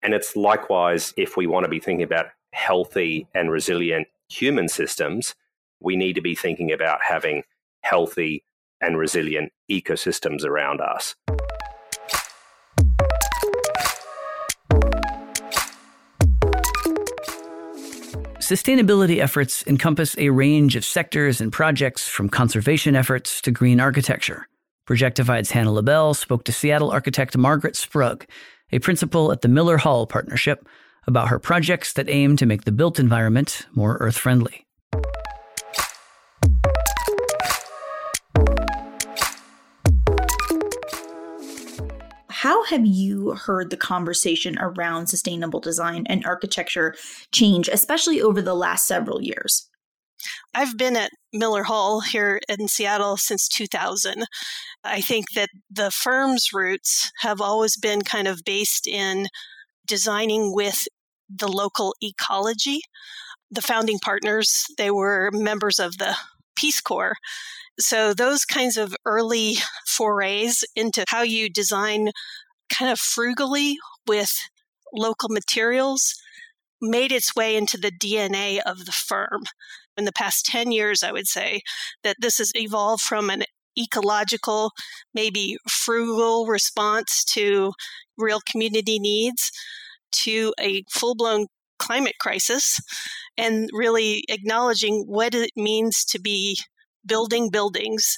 And 0.03 0.13
it's 0.13 0.37
likewise, 0.37 1.15
if 1.17 1.37
we 1.37 1.47
want 1.47 1.65
to 1.65 1.71
be 1.71 1.81
thinking 1.81 2.05
about 2.05 2.27
healthy 2.53 3.27
and 3.35 3.51
resilient 3.51 4.07
human 4.29 4.69
systems, 4.69 5.35
we 5.81 5.97
need 5.97 6.15
to 6.15 6.21
be 6.21 6.35
thinking 6.35 6.73
about 6.73 7.01
having 7.03 7.43
healthy 7.83 8.45
and 8.81 8.99
resilient 8.99 9.53
ecosystems 9.71 10.45
around 10.45 10.81
us. 10.81 11.15
Sustainability 18.45 19.21
efforts 19.21 19.67
encompass 19.67 20.19
a 20.19 20.29
range 20.29 20.77
of 20.77 20.85
sectors 20.85 21.41
and 21.41 21.51
projects 21.51 22.07
from 22.07 22.29
conservation 22.29 22.95
efforts 22.95 23.41
to 23.41 23.51
green 23.51 23.81
architecture. 23.81 24.47
Projectified's 24.85 25.53
Hannah 25.53 25.73
LaBelle 25.73 26.13
spoke 26.13 26.45
to 26.45 26.53
Seattle 26.53 26.91
architect 26.91 27.39
Margaret 27.39 27.73
Sprug, 27.73 28.27
a 28.71 28.81
principal 28.81 29.33
at 29.33 29.41
the 29.41 29.49
Miller 29.49 29.79
Hull 29.79 30.07
Partnership, 30.07 30.69
about 31.07 31.29
her 31.29 31.39
projects 31.39 31.95
that 31.95 32.11
aim 32.11 32.37
to 32.37 32.45
make 32.45 32.65
the 32.65 32.73
built 32.73 32.99
environment 32.99 33.67
more 33.73 33.97
earth 33.99 34.19
friendly. 34.19 34.64
Have 42.69 42.87
you 42.87 43.33
heard 43.33 43.71
the 43.71 43.77
conversation 43.77 44.57
around 44.59 45.09
sustainable 45.09 45.61
design 45.61 46.05
and 46.09 46.25
architecture 46.25 46.95
change, 47.33 47.69
especially 47.69 48.21
over 48.21 48.41
the 48.41 48.55
last 48.55 48.87
several 48.87 49.23
years? 49.23 49.69
I've 50.55 50.79
been 50.79 50.97
at 50.97 51.11
Miller 51.33 51.65
Hull 51.65 52.01
here 52.01 52.41
in 52.49 52.69
Seattle 52.69 53.17
since 53.17 53.49
2000. 53.49 54.25
I 54.83 55.01
think 55.01 55.33
that 55.35 55.51
the 55.71 55.91
firm's 55.91 56.53
roots 56.53 57.11
have 57.21 57.41
always 57.41 57.77
been 57.77 58.03
kind 58.03 58.29
of 58.29 58.43
based 58.45 58.87
in 58.87 59.27
designing 59.87 60.55
with 60.55 60.87
the 61.29 61.49
local 61.49 61.95
ecology. 62.03 62.81
The 63.51 63.63
founding 63.63 63.99
partners, 63.99 64.65
they 64.79 64.91
were 64.91 65.31
members 65.33 65.79
of 65.79 65.99
the 65.99 66.17
Peace 66.57 66.81
Corps. 66.81 67.17
So 67.79 68.15
those 68.15 68.45
kinds 68.45 68.77
of 68.77 68.95
early 69.05 69.57
forays 69.87 70.65
into 70.77 71.05
how 71.09 71.23
you 71.23 71.51
design 71.51 72.11
kind 72.77 72.91
of 72.91 72.99
frugally 72.99 73.77
with 74.07 74.33
local 74.93 75.29
materials 75.29 76.15
made 76.81 77.13
its 77.13 77.35
way 77.35 77.57
into 77.57 77.77
the 77.77 77.91
DNA 77.91 78.61
of 78.65 78.85
the 78.85 78.93
firm. 78.93 79.45
In 79.97 80.05
the 80.05 80.13
past 80.13 80.47
10 80.47 80.73
years, 80.73 81.03
I 81.03 81.13
would 81.13 81.27
say 81.27 81.63
that 82.03 82.17
this 82.21 82.39
has 82.39 82.53
evolved 82.55 83.03
from 83.03 83.31
an 83.31 83.45
ecological, 83.79 84.73
maybe 85.13 85.57
frugal 85.69 86.47
response 86.47 87.25
to 87.25 87.73
real 88.17 88.41
community 88.49 88.99
needs 88.99 89.51
to 90.13 90.53
a 90.61 90.85
full 90.91 91.15
blown 91.15 91.47
climate 91.79 92.15
crisis 92.21 92.81
and 93.37 93.69
really 93.73 94.25
acknowledging 94.29 95.05
what 95.07 95.35
it 95.35 95.51
means 95.57 96.05
to 96.05 96.21
be 96.21 96.59
building 97.05 97.51
buildings 97.51 98.17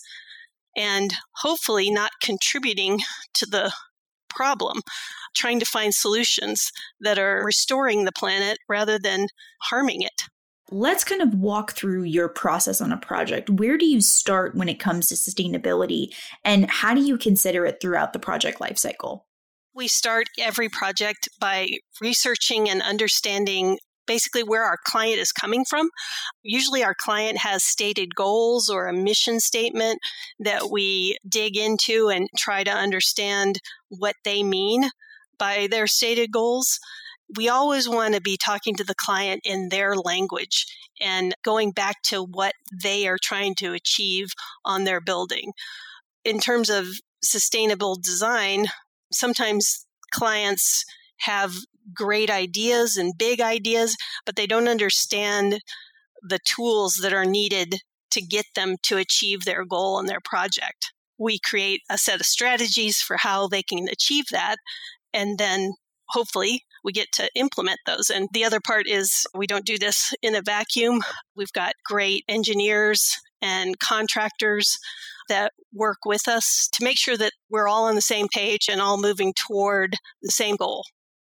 and 0.77 1.15
hopefully 1.37 1.91
not 1.91 2.11
contributing 2.23 3.01
to 3.33 3.47
the 3.47 3.73
problem, 4.29 4.81
trying 5.35 5.61
to 5.61 5.67
find 5.67 5.95
solutions 5.95 6.71
that 7.01 7.19
are 7.19 7.43
restoring 7.45 8.05
the 8.05 8.13
planet 8.13 8.59
rather 8.69 8.99
than 8.99 9.29
harming 9.63 10.03
it. 10.03 10.23
Let's 10.71 11.05
kind 11.05 11.23
of 11.23 11.35
walk 11.35 11.73
through 11.73 12.03
your 12.03 12.29
process 12.29 12.81
on 12.81 12.91
a 12.91 12.97
project. 12.97 13.49
Where 13.49 13.79
do 13.79 13.87
you 13.87 14.01
start 14.01 14.57
when 14.57 14.69
it 14.69 14.81
comes 14.81 15.09
to 15.09 15.15
sustainability, 15.15 16.13
and 16.45 16.69
how 16.69 16.93
do 16.93 17.01
you 17.01 17.17
consider 17.17 17.65
it 17.65 17.79
throughout 17.81 18.13
the 18.13 18.19
project 18.19 18.59
lifecycle? 18.59 19.21
We 19.75 19.89
start 19.89 20.27
every 20.41 20.69
project 20.69 21.29
by 21.39 21.69
researching 22.01 22.69
and 22.69 22.83
understanding 22.83 23.79
basically 24.07 24.43
where 24.43 24.65
our 24.65 24.79
client 24.85 25.19
is 25.19 25.33
coming 25.33 25.65
from. 25.65 25.91
Usually, 26.43 26.83
our 26.85 26.95
client 26.99 27.39
has 27.39 27.65
stated 27.65 28.15
goals 28.15 28.69
or 28.69 28.87
a 28.87 28.93
mission 28.93 29.41
statement 29.41 29.99
that 30.39 30.71
we 30.71 31.17
dig 31.29 31.57
into 31.57 32.09
and 32.09 32.29
try 32.37 32.65
to 32.65 32.71
understand 32.71 33.61
what 33.89 34.15
they 34.25 34.43
mean 34.43 34.91
by 35.39 35.69
their 35.71 35.87
stated 35.87 36.33
goals. 36.33 36.79
We 37.37 37.49
always 37.49 37.89
want 37.89 38.15
to 38.15 38.21
be 38.21 38.37
talking 38.37 38.77
to 38.77 38.85
the 38.85 38.95
client 38.95 39.41
in 39.45 39.69
their 39.69 39.97
language 39.97 40.67
and 41.01 41.35
going 41.45 41.73
back 41.73 41.97
to 42.05 42.23
what 42.23 42.53
they 42.73 43.09
are 43.09 43.19
trying 43.21 43.55
to 43.57 43.73
achieve 43.73 44.29
on 44.65 44.85
their 44.85 45.01
building. 45.01 45.53
In 46.25 46.39
terms 46.39 46.71
of 46.71 46.87
sustainable 47.23 47.97
design, 47.97 48.67
sometimes 49.13 49.87
clients 50.13 50.85
have 51.19 51.55
great 51.95 52.31
ideas 52.31 52.97
and 52.97 53.19
big 53.19 53.41
ideas, 53.41 53.97
but 54.25 54.37
they 54.37 54.47
don't 54.47 54.69
understand 54.69 55.61
the 56.23 56.39
tools 56.45 56.99
that 57.03 57.13
are 57.13 57.25
needed 57.25 57.77
to 58.11 58.21
get 58.23 58.47
them 58.55 58.77
to 58.83 58.97
achieve 58.97 59.45
their 59.45 59.65
goal 59.65 59.99
and 59.99 60.09
their 60.09 60.21
project. 60.25 60.93
We 61.19 61.39
create 61.39 61.83
a 61.91 61.99
set 61.99 62.21
of 62.21 62.27
strategies 62.27 63.01
for 63.01 63.17
how 63.19 63.49
they 63.49 63.63
can 63.63 63.89
achieve 63.89 64.27
that. 64.33 64.57
And 65.13 65.39
then 65.39 65.75
hopefully 66.09 66.63
we 66.85 66.93
get 66.93 67.09
to 67.15 67.29
implement 67.35 67.81
those. 67.87 68.11
And 68.11 68.29
the 68.33 68.45
other 68.45 68.61
part 68.65 68.87
is 68.87 69.27
we 69.35 69.47
don't 69.47 69.67
do 69.67 69.79
this 69.79 70.15
in 70.23 70.35
a 70.35 70.43
vacuum. 70.43 71.03
We've 71.35 71.53
got 71.53 71.75
great 71.85 72.25
engineers 72.29 73.17
and 73.43 73.79
contractors 73.79 74.79
that 75.29 75.53
work 75.73 75.99
with 76.07 76.29
us 76.29 76.69
to 76.73 76.85
make 76.85 76.97
sure 76.97 77.17
that 77.17 77.33
we're 77.51 77.69
all 77.69 77.85
on 77.85 77.97
the 77.97 78.01
same 78.01 78.29
page 78.33 78.69
and 78.71 78.81
all 78.81 79.01
moving 79.01 79.35
toward 79.35 79.97
the 80.23 80.31
same 80.31 80.57
goal. 80.57 80.85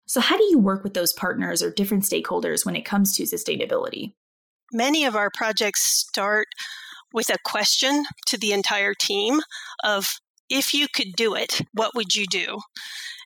So, 0.07 0.21
how 0.21 0.37
do 0.37 0.45
you 0.45 0.59
work 0.59 0.85
with 0.85 0.95
those 0.95 1.13
partners 1.13 1.63
or 1.63 1.71
different 1.71 2.05
stakeholders 2.05 2.67
when 2.67 2.77
it 2.77 2.85
comes 2.85 3.17
to 3.17 3.23
sustainability? 3.25 4.15
Many 4.73 5.05
of 5.05 5.17
our 5.17 5.31
projects 5.35 5.83
start 5.83 6.49
with 7.13 7.31
a 7.31 7.39
question 7.45 8.05
to 8.27 8.37
the 8.37 8.53
entire 8.53 8.95
team 8.95 9.41
of 9.85 10.07
if 10.51 10.75
you 10.75 10.89
could 10.93 11.13
do 11.17 11.35
it, 11.35 11.61
what 11.73 11.95
would 11.95 12.15
you 12.15 12.27
do? 12.27 12.59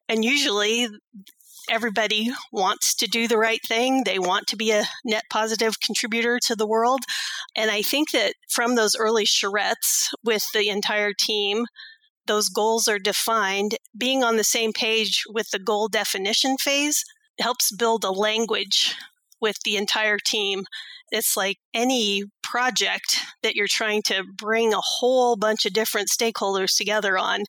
And 0.08 0.24
usually 0.24 0.88
everybody 1.70 2.30
wants 2.52 2.94
to 2.96 3.06
do 3.06 3.28
the 3.28 3.38
right 3.38 3.60
thing. 3.66 4.04
They 4.04 4.18
want 4.18 4.46
to 4.48 4.56
be 4.56 4.70
a 4.70 4.84
net 5.04 5.24
positive 5.30 5.80
contributor 5.80 6.38
to 6.46 6.56
the 6.56 6.66
world. 6.66 7.00
And 7.56 7.70
I 7.70 7.82
think 7.82 8.12
that 8.12 8.34
from 8.48 8.74
those 8.74 8.96
early 8.96 9.24
charrettes 9.24 10.08
with 10.24 10.44
the 10.54 10.68
entire 10.68 11.12
team, 11.12 11.66
those 12.28 12.48
goals 12.48 12.86
are 12.86 12.98
defined. 12.98 13.76
Being 13.96 14.22
on 14.22 14.36
the 14.36 14.44
same 14.44 14.72
page 14.72 15.24
with 15.28 15.50
the 15.50 15.58
goal 15.58 15.88
definition 15.88 16.56
phase 16.58 17.04
helps 17.40 17.72
build 17.72 18.04
a 18.04 18.10
language 18.10 18.94
with 19.40 19.56
the 19.64 19.76
entire 19.76 20.18
team. 20.18 20.64
It's 21.10 21.36
like 21.36 21.58
any 21.74 22.24
project 22.42 23.18
that 23.42 23.54
you're 23.54 23.66
trying 23.68 24.02
to 24.02 24.24
bring 24.36 24.72
a 24.72 24.80
whole 24.80 25.36
bunch 25.36 25.66
of 25.66 25.72
different 25.72 26.08
stakeholders 26.08 26.76
together 26.76 27.18
on 27.18 27.44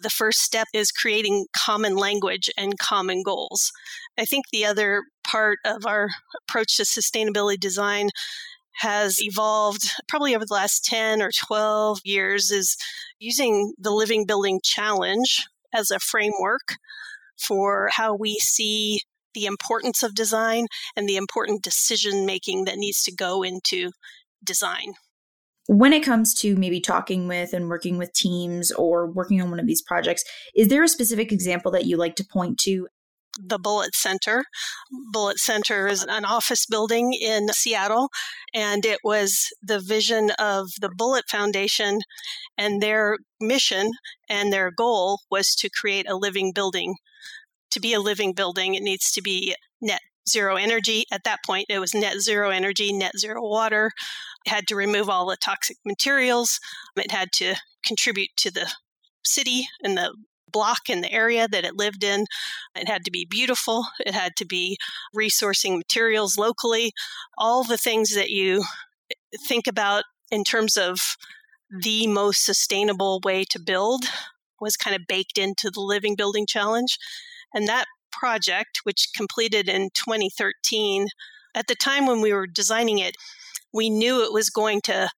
the 0.00 0.10
first 0.10 0.40
step 0.40 0.68
is 0.72 0.92
creating 0.92 1.46
common 1.56 1.96
language 1.96 2.50
and 2.56 2.78
common 2.78 3.22
goals. 3.22 3.72
I 4.18 4.24
think 4.24 4.46
the 4.48 4.64
other 4.64 5.02
part 5.26 5.58
of 5.64 5.86
our 5.86 6.08
approach 6.42 6.76
to 6.76 6.84
sustainability 6.84 7.58
design 7.58 8.10
has 8.78 9.20
evolved 9.20 9.82
probably 10.08 10.34
over 10.34 10.44
the 10.46 10.54
last 10.54 10.84
10 10.84 11.22
or 11.22 11.30
12 11.46 12.00
years 12.04 12.50
is 12.50 12.76
using 13.18 13.72
the 13.78 13.90
Living 13.90 14.24
Building 14.24 14.60
Challenge 14.62 15.46
as 15.74 15.90
a 15.90 15.98
framework 15.98 16.76
for 17.36 17.90
how 17.92 18.14
we 18.14 18.34
see 18.40 19.00
the 19.34 19.46
importance 19.46 20.02
of 20.02 20.14
design 20.14 20.66
and 20.96 21.08
the 21.08 21.16
important 21.16 21.62
decision 21.62 22.24
making 22.26 22.64
that 22.64 22.78
needs 22.78 23.02
to 23.02 23.14
go 23.14 23.42
into 23.42 23.90
design 24.44 24.94
when 25.68 25.92
it 25.92 26.02
comes 26.02 26.32
to 26.32 26.56
maybe 26.56 26.80
talking 26.80 27.28
with 27.28 27.52
and 27.52 27.68
working 27.68 27.98
with 27.98 28.14
teams 28.14 28.72
or 28.72 29.06
working 29.06 29.42
on 29.42 29.50
one 29.50 29.60
of 29.60 29.66
these 29.66 29.82
projects, 29.82 30.24
is 30.56 30.68
there 30.68 30.82
a 30.82 30.88
specific 30.88 31.30
example 31.30 31.70
that 31.70 31.84
you 31.84 31.98
like 31.98 32.16
to 32.16 32.24
point 32.24 32.58
to? 32.60 32.88
The 33.40 33.58
Bullitt 33.58 33.94
Center. 33.94 34.44
Bullitt 35.12 35.38
Center 35.38 35.86
is 35.86 36.02
an 36.02 36.24
office 36.24 36.66
building 36.66 37.12
in 37.12 37.48
Seattle, 37.52 38.08
and 38.52 38.84
it 38.84 38.98
was 39.04 39.48
the 39.62 39.80
vision 39.80 40.30
of 40.38 40.68
the 40.80 40.90
Bullitt 40.90 41.26
Foundation, 41.30 42.00
and 42.56 42.82
their 42.82 43.18
mission 43.40 43.92
and 44.28 44.52
their 44.52 44.70
goal 44.70 45.20
was 45.30 45.54
to 45.56 45.70
create 45.70 46.08
a 46.08 46.16
living 46.16 46.52
building. 46.52 46.96
To 47.72 47.80
be 47.80 47.92
a 47.92 48.00
living 48.00 48.32
building, 48.32 48.74
it 48.74 48.82
needs 48.82 49.12
to 49.12 49.22
be 49.22 49.54
net 49.80 50.00
zero 50.28 50.56
energy. 50.56 51.04
At 51.12 51.24
that 51.24 51.40
point, 51.44 51.66
it 51.68 51.78
was 51.78 51.94
net 51.94 52.20
zero 52.20 52.50
energy, 52.50 52.92
net 52.92 53.18
zero 53.18 53.42
water. 53.42 53.92
It 54.44 54.50
had 54.50 54.66
to 54.68 54.76
remove 54.76 55.08
all 55.08 55.26
the 55.26 55.36
toxic 55.36 55.76
materials. 55.86 56.58
It 56.96 57.10
had 57.10 57.28
to 57.34 57.54
contribute 57.84 58.30
to 58.38 58.50
the 58.50 58.72
city 59.24 59.68
and 59.82 59.96
the 59.96 60.14
block 60.52 60.88
and 60.88 61.02
the 61.02 61.12
area 61.12 61.48
that 61.48 61.64
it 61.64 61.76
lived 61.76 62.04
in. 62.04 62.24
It 62.74 62.88
had 62.88 63.04
to 63.04 63.10
be 63.10 63.24
beautiful. 63.24 63.84
It 64.04 64.14
had 64.14 64.36
to 64.36 64.46
be 64.46 64.76
resourcing 65.16 65.76
materials 65.76 66.36
locally. 66.36 66.92
All 67.36 67.64
the 67.64 67.78
things 67.78 68.14
that 68.14 68.30
you 68.30 68.64
eh, 69.10 69.14
think 69.46 69.66
about 69.66 70.04
in 70.30 70.44
terms 70.44 70.76
of 70.76 70.98
the 71.70 72.06
most 72.06 72.44
sustainable 72.44 73.20
way 73.24 73.44
to 73.50 73.60
build 73.60 74.04
was 74.60 74.76
kind 74.76 74.96
of 74.96 75.06
baked 75.06 75.38
into 75.38 75.70
the 75.70 75.80
Living 75.80 76.16
Building 76.16 76.46
Challenge. 76.46 76.98
And 77.54 77.66
that 77.68 77.86
project, 78.12 78.80
which 78.84 79.08
completed 79.16 79.68
in 79.68 79.90
2013, 79.94 81.08
at 81.54 81.66
the 81.66 81.74
time 81.74 82.06
when 82.06 82.20
we 82.20 82.32
were 82.32 82.46
designing 82.46 82.98
it, 82.98 83.16
we 83.72 83.90
knew 83.90 84.22
it 84.22 84.32
was 84.32 84.50
going 84.50 84.80
to 84.82 85.10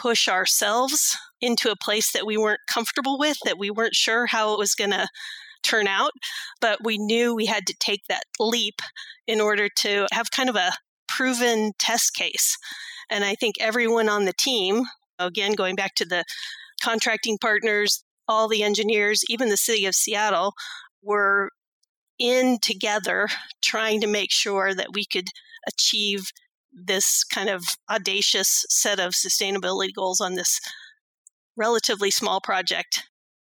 push 0.00 0.28
ourselves 0.28 1.16
into 1.40 1.70
a 1.70 1.76
place 1.76 2.12
that 2.12 2.26
we 2.26 2.36
weren't 2.36 2.60
comfortable 2.68 3.18
with, 3.18 3.36
that 3.44 3.58
we 3.58 3.70
weren't 3.70 3.94
sure 3.94 4.26
how 4.26 4.52
it 4.52 4.58
was 4.58 4.74
going 4.74 4.90
to 4.90 5.08
turn 5.62 5.86
out. 5.86 6.12
But 6.60 6.84
we 6.84 6.98
knew 6.98 7.34
we 7.34 7.46
had 7.46 7.66
to 7.66 7.74
take 7.80 8.02
that 8.08 8.24
leap 8.38 8.80
in 9.26 9.40
order 9.40 9.68
to 9.78 10.06
have 10.12 10.30
kind 10.30 10.48
of 10.48 10.56
a 10.56 10.72
proven 11.08 11.72
test 11.78 12.14
case. 12.14 12.56
And 13.10 13.24
I 13.24 13.34
think 13.34 13.56
everyone 13.60 14.08
on 14.08 14.24
the 14.24 14.32
team, 14.38 14.84
again, 15.18 15.52
going 15.52 15.76
back 15.76 15.94
to 15.96 16.04
the 16.04 16.24
contracting 16.82 17.38
partners, 17.38 18.04
all 18.26 18.48
the 18.48 18.62
engineers, 18.62 19.22
even 19.28 19.48
the 19.48 19.56
city 19.56 19.86
of 19.86 19.94
Seattle, 19.94 20.54
were 21.02 21.50
in 22.18 22.58
together 22.62 23.28
trying 23.62 24.00
to 24.00 24.06
make 24.06 24.30
sure 24.30 24.74
that 24.74 24.94
we 24.94 25.04
could 25.04 25.26
achieve 25.66 26.30
this 26.74 27.24
kind 27.24 27.48
of 27.48 27.64
audacious 27.90 28.64
set 28.68 28.98
of 29.00 29.12
sustainability 29.12 29.92
goals 29.94 30.20
on 30.20 30.34
this 30.34 30.60
relatively 31.56 32.10
small 32.10 32.40
project. 32.40 33.04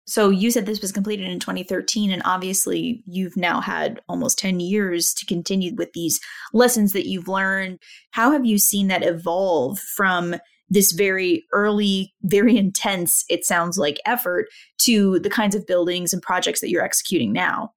So 0.07 0.31
you 0.31 0.51
said 0.51 0.65
this 0.65 0.81
was 0.81 0.91
completed 0.91 1.29
in 1.29 1.39
2013 1.39 2.11
and 2.11 2.23
obviously 2.25 3.03
you've 3.07 3.37
now 3.37 3.61
had 3.61 4.01
almost 4.09 4.39
10 4.39 4.59
years 4.59 5.13
to 5.15 5.27
continue 5.27 5.75
with 5.75 5.93
these 5.93 6.19
lessons 6.55 6.93
that 6.95 7.07
you've 7.07 7.29
learned. 7.29 7.79
How 8.13 8.33
have 8.33 8.47
you 8.47 8.57
seen 8.57 8.89
that 8.89 9.05
evolve 9.05 9.79
from 9.79 10.37
this 10.71 10.93
very 10.93 11.45
early, 11.53 12.15
very 12.23 12.57
intense, 12.57 13.25
it 13.29 13.45
sounds 13.45 13.77
like 13.77 14.01
effort 14.07 14.47
to 14.79 15.19
the 15.21 15.31
kinds 15.31 15.55
of 15.55 15.67
buildings 15.67 16.15
and 16.15 16.23
projects 16.23 16.61
that 16.61 16.71
you're 16.71 16.85
executing 16.85 17.33
now? 17.33 17.73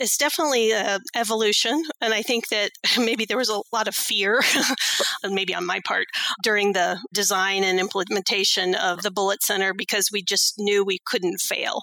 It's 0.00 0.16
definitely 0.16 0.72
an 0.72 1.00
evolution. 1.14 1.84
And 2.00 2.14
I 2.14 2.22
think 2.22 2.48
that 2.48 2.70
maybe 2.98 3.26
there 3.26 3.36
was 3.36 3.50
a 3.50 3.60
lot 3.70 3.86
of 3.86 3.94
fear, 3.94 4.42
maybe 5.24 5.54
on 5.54 5.66
my 5.66 5.80
part, 5.86 6.06
during 6.42 6.72
the 6.72 6.98
design 7.12 7.62
and 7.62 7.78
implementation 7.78 8.74
of 8.74 9.02
the 9.02 9.10
Bullitt 9.10 9.42
Center 9.42 9.74
because 9.74 10.08
we 10.10 10.22
just 10.22 10.54
knew 10.58 10.82
we 10.82 11.00
couldn't 11.04 11.40
fail. 11.42 11.82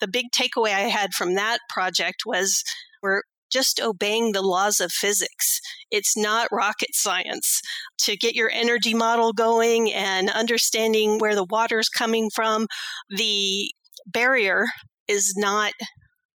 The 0.00 0.08
big 0.08 0.26
takeaway 0.32 0.74
I 0.74 0.88
had 0.88 1.14
from 1.14 1.34
that 1.34 1.58
project 1.68 2.24
was 2.26 2.64
we're 3.00 3.22
just 3.52 3.80
obeying 3.80 4.32
the 4.32 4.42
laws 4.42 4.80
of 4.80 4.90
physics. 4.90 5.60
It's 5.90 6.16
not 6.16 6.48
rocket 6.50 6.94
science. 6.94 7.60
To 8.00 8.16
get 8.16 8.34
your 8.34 8.50
energy 8.50 8.94
model 8.94 9.32
going 9.32 9.92
and 9.92 10.30
understanding 10.30 11.18
where 11.18 11.36
the 11.36 11.46
water's 11.48 11.88
coming 11.88 12.28
from, 12.34 12.66
the 13.08 13.70
barrier 14.06 14.64
is 15.06 15.34
not 15.36 15.72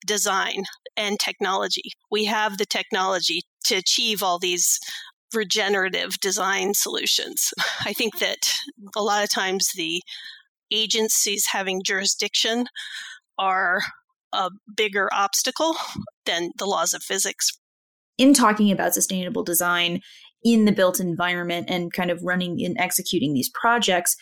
design 0.06 0.63
and 0.96 1.20
technology. 1.20 1.91
We 2.12 2.26
have 2.26 2.58
the 2.58 2.65
technology 2.65 3.41
to 3.65 3.76
achieve 3.76 4.24
all 4.24 4.39
these 4.39 4.80
regenerative 5.34 6.20
design 6.20 6.74
solutions. 6.74 7.52
I 7.86 7.94
think 7.94 8.20
that 8.20 8.54
a 8.96 9.02
lot 9.02 9.24
of 9.24 9.30
times 9.30 9.72
the 9.76 10.02
agencies 10.72 11.48
having 11.52 11.84
jurisdiction 11.84 12.68
are 13.38 13.80
a 14.34 14.50
bigger 14.76 15.10
obstacle 15.13 15.76
than 16.26 16.52
the 16.58 16.65
laws 16.65 16.94
of 16.94 17.04
physics. 17.04 17.52
In 18.18 18.34
talking 18.34 18.72
about 18.72 18.94
sustainable 18.94 19.44
design 19.44 20.02
in 20.44 20.65
the 20.65 20.72
built 20.72 21.00
environment 21.00 21.70
and 21.70 21.91
kind 21.91 22.12
of 22.12 22.24
running 22.24 22.63
and 22.63 22.78
executing 22.80 23.34
these 23.34 23.50
projects, 23.50 24.15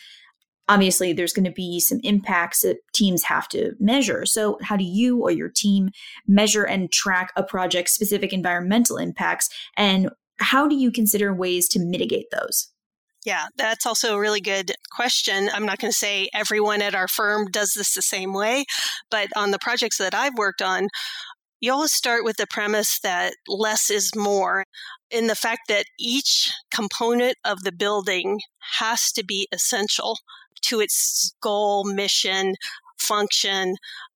obviously 0.68 1.12
there's 1.12 1.32
going 1.32 1.44
to 1.44 1.50
be 1.50 1.80
some 1.80 2.00
impacts 2.02 2.62
that 2.62 2.78
teams 2.92 3.24
have 3.24 3.48
to 3.48 3.72
measure. 3.78 4.26
So, 4.26 4.58
how 4.62 4.76
do 4.76 4.84
you 4.84 5.20
or 5.20 5.30
your 5.30 5.50
team 5.54 5.90
measure 6.26 6.64
and 6.64 6.90
track 6.90 7.32
a 7.36 7.42
project's 7.42 7.92
specific 7.92 8.32
environmental 8.32 8.96
impacts? 8.96 9.48
And 9.76 10.10
how 10.40 10.66
do 10.66 10.74
you 10.74 10.90
consider 10.90 11.32
ways 11.32 11.68
to 11.68 11.80
mitigate 11.80 12.26
those? 12.30 12.68
Yeah, 13.24 13.46
that's 13.56 13.86
also 13.86 14.16
a 14.16 14.20
really 14.20 14.42
good 14.42 14.72
question. 14.90 15.48
I'm 15.52 15.64
not 15.64 15.78
going 15.78 15.90
to 15.90 15.96
say 15.96 16.28
everyone 16.34 16.82
at 16.82 16.94
our 16.94 17.08
firm 17.08 17.46
does 17.50 17.72
this 17.72 17.94
the 17.94 18.02
same 18.02 18.34
way, 18.34 18.66
but 19.10 19.28
on 19.34 19.50
the 19.50 19.58
projects 19.58 19.96
that 19.96 20.14
I've 20.14 20.36
worked 20.36 20.60
on, 20.60 20.88
you 21.64 21.72
always 21.72 21.92
start 21.92 22.24
with 22.24 22.36
the 22.36 22.46
premise 22.46 23.00
that 23.00 23.32
less 23.48 23.90
is 23.90 24.14
more 24.14 24.66
in 25.10 25.28
the 25.28 25.34
fact 25.34 25.62
that 25.68 25.86
each 25.98 26.52
component 26.70 27.38
of 27.42 27.62
the 27.62 27.72
building 27.72 28.40
has 28.78 29.10
to 29.12 29.24
be 29.24 29.48
essential 29.50 30.18
to 30.60 30.80
its 30.80 31.34
goal, 31.40 31.84
mission, 31.84 32.56
function, 33.00 33.76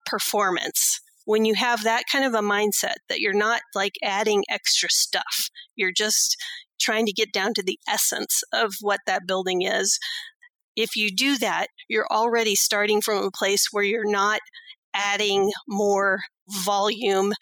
performance. 0.06 1.02
When 1.26 1.44
you 1.44 1.54
have 1.54 1.84
that 1.84 2.04
kind 2.10 2.24
of 2.24 2.32
a 2.32 2.38
mindset 2.38 2.94
that 3.10 3.20
you're 3.20 3.34
not 3.34 3.60
like 3.74 3.96
adding 4.02 4.44
extra 4.48 4.88
stuff, 4.88 5.50
you're 5.76 5.92
just 5.94 6.38
trying 6.80 7.04
to 7.04 7.12
get 7.12 7.30
down 7.30 7.52
to 7.54 7.62
the 7.62 7.78
essence 7.86 8.42
of 8.54 8.72
what 8.80 9.00
that 9.06 9.26
building 9.26 9.60
is. 9.60 9.98
If 10.76 10.96
you 10.96 11.14
do 11.14 11.36
that, 11.38 11.66
you're 11.88 12.08
already 12.10 12.54
starting 12.54 13.02
from 13.02 13.22
a 13.22 13.30
place 13.30 13.68
where 13.70 13.84
you're 13.84 14.10
not 14.10 14.40
adding 14.94 15.50
more 15.68 16.20
volume 16.48 17.32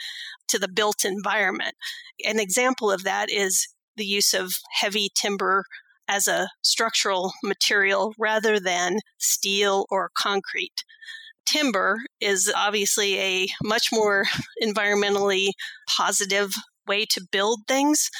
to 0.48 0.58
the 0.58 0.68
built 0.68 1.04
environment. 1.04 1.74
An 2.26 2.38
example 2.38 2.90
of 2.90 3.04
that 3.04 3.30
is 3.30 3.68
the 3.96 4.04
use 4.04 4.34
of 4.34 4.54
heavy 4.72 5.08
timber 5.14 5.64
as 6.08 6.26
a 6.26 6.48
structural 6.62 7.32
material 7.42 8.14
rather 8.18 8.58
than 8.58 8.98
steel 9.18 9.86
or 9.90 10.10
concrete. 10.16 10.84
Timber 11.46 11.98
is 12.20 12.52
obviously 12.54 13.18
a 13.18 13.48
much 13.62 13.88
more 13.92 14.24
environmentally 14.62 15.48
positive 15.88 16.52
way 16.86 17.04
to 17.06 17.26
build 17.30 17.60
things 17.66 18.10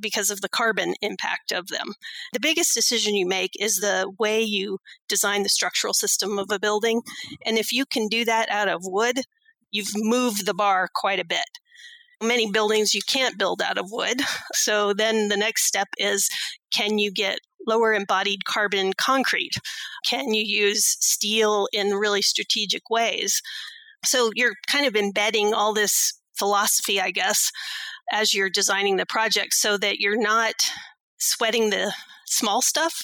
because 0.00 0.30
of 0.30 0.40
the 0.40 0.48
carbon 0.48 0.94
impact 1.00 1.52
of 1.52 1.68
them. 1.68 1.92
The 2.32 2.40
biggest 2.40 2.74
decision 2.74 3.14
you 3.14 3.26
make 3.26 3.52
is 3.58 3.76
the 3.76 4.10
way 4.18 4.42
you 4.42 4.78
design 5.08 5.42
the 5.42 5.48
structural 5.48 5.94
system 5.94 6.38
of 6.38 6.50
a 6.50 6.58
building. 6.58 7.02
And 7.44 7.58
if 7.58 7.72
you 7.72 7.84
can 7.86 8.08
do 8.08 8.24
that 8.24 8.48
out 8.50 8.68
of 8.68 8.82
wood, 8.84 9.20
you've 9.70 9.92
moved 9.94 10.46
the 10.46 10.54
bar 10.54 10.88
quite 10.94 11.18
a 11.18 11.24
bit. 11.24 11.44
Many 12.22 12.50
buildings 12.50 12.94
you 12.94 13.00
can't 13.08 13.38
build 13.38 13.60
out 13.60 13.78
of 13.78 13.86
wood. 13.90 14.20
So 14.54 14.92
then 14.92 15.28
the 15.28 15.36
next 15.36 15.64
step 15.64 15.88
is 15.98 16.28
can 16.72 16.98
you 16.98 17.10
get 17.10 17.38
lower 17.66 17.92
embodied 17.92 18.44
carbon 18.44 18.92
concrete? 18.96 19.54
Can 20.06 20.34
you 20.34 20.42
use 20.42 20.96
steel 21.00 21.68
in 21.72 21.94
really 21.94 22.22
strategic 22.22 22.90
ways? 22.90 23.40
So 24.04 24.30
you're 24.34 24.54
kind 24.68 24.86
of 24.86 24.94
embedding 24.94 25.54
all 25.54 25.72
this 25.72 26.12
philosophy, 26.38 27.00
I 27.00 27.10
guess, 27.10 27.50
as 28.10 28.34
you're 28.34 28.50
designing 28.50 28.96
the 28.96 29.06
project 29.06 29.54
so 29.54 29.76
that 29.78 29.98
you're 30.00 30.20
not 30.20 30.54
sweating 31.18 31.70
the 31.70 31.92
small 32.26 32.62
stuff. 32.62 33.02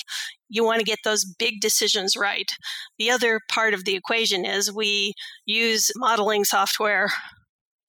You 0.49 0.65
want 0.65 0.81
to 0.81 0.85
get 0.85 0.99
those 1.05 1.25
big 1.25 1.61
decisions 1.61 2.17
right. 2.17 2.51
The 2.99 3.11
other 3.11 3.41
part 3.51 3.75
of 3.75 3.85
the 3.85 3.95
equation 3.95 4.45
is 4.45 4.73
we 4.73 5.13
use 5.45 5.91
modeling 5.97 6.45
software 6.45 7.09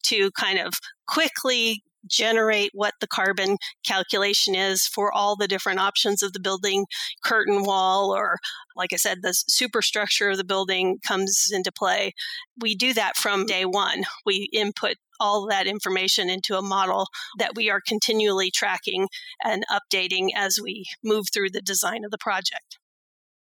to 0.04 0.32
kind 0.32 0.60
of 0.60 0.74
quickly 1.08 1.84
generate 2.08 2.72
what 2.74 2.94
the 3.02 3.08
carbon 3.08 3.58
calculation 3.86 4.56
is 4.56 4.86
for 4.86 5.12
all 5.12 5.36
the 5.36 5.48
different 5.48 5.80
options 5.80 6.24
of 6.24 6.34
the 6.34 6.40
building. 6.40 6.86
Curtain 7.24 7.64
wall 7.64 8.16
or 8.16 8.38
like 8.76 8.94
i 8.94 8.96
said 8.96 9.20
the 9.22 9.34
superstructure 9.34 10.30
of 10.30 10.38
the 10.38 10.44
building 10.44 10.98
comes 11.06 11.50
into 11.52 11.72
play. 11.72 12.14
We 12.62 12.76
do 12.76 12.94
that 12.94 13.16
from 13.18 13.46
day 13.46 13.66
one. 13.66 14.04
We 14.26 14.50
input 14.54 14.96
all 15.20 15.48
that 15.48 15.68
information 15.68 16.30
into 16.30 16.58
a 16.58 16.62
model 16.62 17.08
that 17.38 17.56
we 17.56 17.70
are 17.70 17.82
continually 17.86 18.52
tracking 18.52 19.08
and 19.44 19.66
updating 19.70 20.30
as 20.36 20.60
we 20.62 20.86
move 21.04 21.28
through 21.34 21.50
the 21.50 21.62
design 21.62 22.06
of 22.06 22.12
the 22.12 22.18
project. 22.18 22.78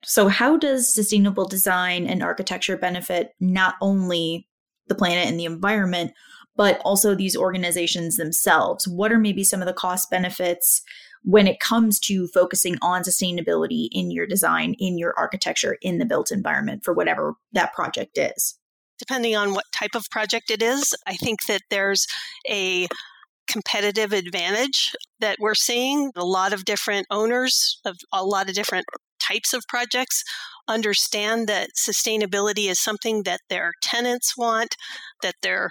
So, 0.04 0.28
how 0.28 0.56
does 0.56 0.92
sustainable 0.92 1.46
design 1.46 2.06
and 2.06 2.22
architecture 2.22 2.76
benefit 2.76 3.32
not 3.38 3.74
only 3.82 4.48
the 4.86 4.94
planet 4.94 5.28
and 5.28 5.38
the 5.38 5.44
environment, 5.44 6.12
but 6.56 6.80
also 6.84 7.14
these 7.14 7.36
organizations 7.36 8.16
themselves? 8.16 8.86
What 8.86 9.12
are 9.12 9.18
maybe 9.18 9.44
some 9.44 9.60
of 9.60 9.66
the 9.66 9.72
cost 9.72 10.10
benefits 10.10 10.82
when 11.22 11.46
it 11.46 11.60
comes 11.60 12.00
to 12.00 12.28
focusing 12.28 12.76
on 12.80 13.02
sustainability 13.02 13.88
in 13.92 14.10
your 14.10 14.26
design, 14.26 14.74
in 14.78 14.98
your 14.98 15.14
architecture, 15.18 15.76
in 15.82 15.98
the 15.98 16.06
built 16.06 16.30
environment 16.30 16.84
for 16.84 16.94
whatever 16.94 17.34
that 17.52 17.74
project 17.74 18.18
is? 18.18 18.56
depending 19.00 19.34
on 19.34 19.54
what 19.54 19.64
type 19.74 19.94
of 19.96 20.04
project 20.10 20.50
it 20.50 20.62
is. 20.62 20.94
I 21.06 21.16
think 21.16 21.46
that 21.46 21.62
there's 21.70 22.06
a 22.48 22.86
competitive 23.48 24.12
advantage 24.12 24.94
that 25.18 25.38
we're 25.40 25.54
seeing. 25.54 26.12
A 26.14 26.24
lot 26.24 26.52
of 26.52 26.64
different 26.64 27.06
owners 27.10 27.80
of 27.84 27.96
a 28.12 28.24
lot 28.24 28.48
of 28.48 28.54
different 28.54 28.86
types 29.20 29.52
of 29.52 29.64
projects 29.68 30.22
understand 30.68 31.48
that 31.48 31.70
sustainability 31.76 32.70
is 32.70 32.78
something 32.78 33.24
that 33.24 33.40
their 33.48 33.72
tenants 33.82 34.36
want, 34.36 34.76
that 35.22 35.34
their 35.42 35.70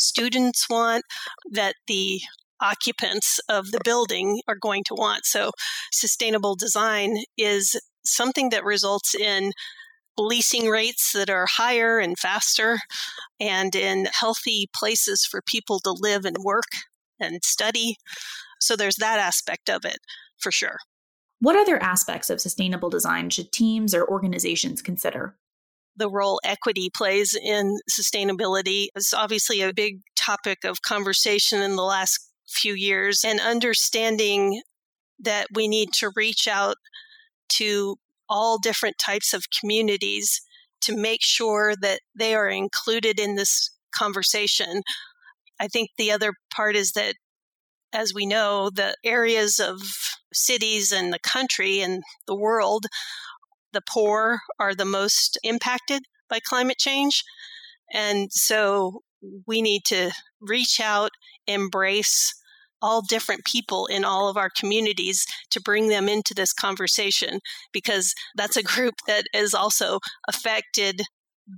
students 0.00 0.68
want, 0.68 1.04
that 1.52 1.74
the 1.86 2.20
occupants 2.60 3.40
of 3.48 3.70
the 3.70 3.80
building 3.84 4.42
are 4.48 4.56
going 4.56 4.84
to 4.84 4.94
want. 4.94 5.24
So, 5.24 5.50
sustainable 5.92 6.56
design 6.56 7.18
is 7.36 7.80
something 8.04 8.50
that 8.50 8.64
results 8.64 9.14
in 9.14 9.52
leasing 10.18 10.66
rates 10.66 11.12
that 11.12 11.30
are 11.30 11.46
higher 11.46 11.98
and 11.98 12.18
faster 12.18 12.78
and 13.38 13.74
in 13.74 14.06
healthy 14.12 14.68
places 14.74 15.24
for 15.24 15.40
people 15.46 15.80
to 15.80 15.92
live 15.92 16.24
and 16.24 16.36
work 16.44 16.64
and 17.18 17.42
study. 17.44 17.96
So 18.60 18.76
there's 18.76 18.96
that 18.96 19.18
aspect 19.18 19.70
of 19.70 19.84
it 19.84 19.98
for 20.38 20.52
sure. 20.52 20.76
What 21.40 21.56
other 21.56 21.82
aspects 21.82 22.28
of 22.28 22.40
sustainable 22.40 22.90
design 22.90 23.30
should 23.30 23.50
teams 23.50 23.94
or 23.94 24.06
organizations 24.06 24.82
consider? 24.82 25.36
The 26.00 26.10
role 26.10 26.40
equity 26.42 26.90
plays 26.92 27.34
in 27.34 27.78
sustainability 27.90 28.86
is 28.96 29.12
obviously 29.14 29.60
a 29.60 29.74
big 29.74 30.00
topic 30.16 30.64
of 30.64 30.80
conversation 30.80 31.60
in 31.60 31.76
the 31.76 31.82
last 31.82 32.18
few 32.48 32.72
years, 32.72 33.22
and 33.22 33.38
understanding 33.38 34.62
that 35.18 35.48
we 35.54 35.68
need 35.68 35.92
to 35.98 36.10
reach 36.16 36.48
out 36.48 36.76
to 37.50 37.96
all 38.30 38.58
different 38.58 38.96
types 38.96 39.34
of 39.34 39.44
communities 39.60 40.40
to 40.80 40.96
make 40.96 41.22
sure 41.22 41.74
that 41.82 42.00
they 42.18 42.34
are 42.34 42.48
included 42.48 43.20
in 43.20 43.36
this 43.36 43.70
conversation. 43.94 44.82
I 45.60 45.68
think 45.68 45.90
the 45.98 46.10
other 46.10 46.32
part 46.50 46.76
is 46.76 46.92
that, 46.92 47.14
as 47.92 48.14
we 48.14 48.24
know, 48.24 48.70
the 48.70 48.96
areas 49.04 49.60
of 49.60 49.82
cities 50.32 50.92
and 50.92 51.12
the 51.12 51.18
country 51.18 51.80
and 51.80 52.02
the 52.26 52.36
world, 52.36 52.86
the 53.72 53.82
poor 53.88 54.38
are 54.58 54.74
the 54.74 54.84
most 54.84 55.38
impacted 55.42 56.02
by 56.28 56.40
climate 56.44 56.78
change. 56.78 57.22
And 57.92 58.32
so 58.32 59.02
we 59.46 59.60
need 59.62 59.82
to 59.86 60.12
reach 60.40 60.80
out, 60.80 61.10
embrace 61.46 62.34
all 62.82 63.02
different 63.02 63.44
people 63.44 63.86
in 63.86 64.04
all 64.04 64.28
of 64.28 64.36
our 64.36 64.48
communities 64.58 65.26
to 65.50 65.60
bring 65.60 65.88
them 65.88 66.08
into 66.08 66.32
this 66.34 66.52
conversation 66.52 67.40
because 67.72 68.14
that's 68.36 68.56
a 68.56 68.62
group 68.62 68.94
that 69.06 69.24
is 69.34 69.52
also 69.52 69.98
affected 70.28 71.02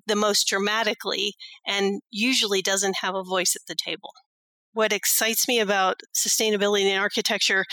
the 0.07 0.16
most 0.16 0.48
dramatically 0.48 1.35
and 1.66 2.01
usually 2.11 2.62
doesn't 2.62 2.96
have 3.03 3.14
a 3.14 3.22
voice 3.22 3.55
at 3.55 3.62
the 3.68 3.77
table. 3.77 4.11
What 4.72 4.92
excites 4.92 5.46
me 5.46 5.61
about 5.61 6.01
sustainability 6.16 6.90
in 6.90 6.98
architecture 6.98 7.66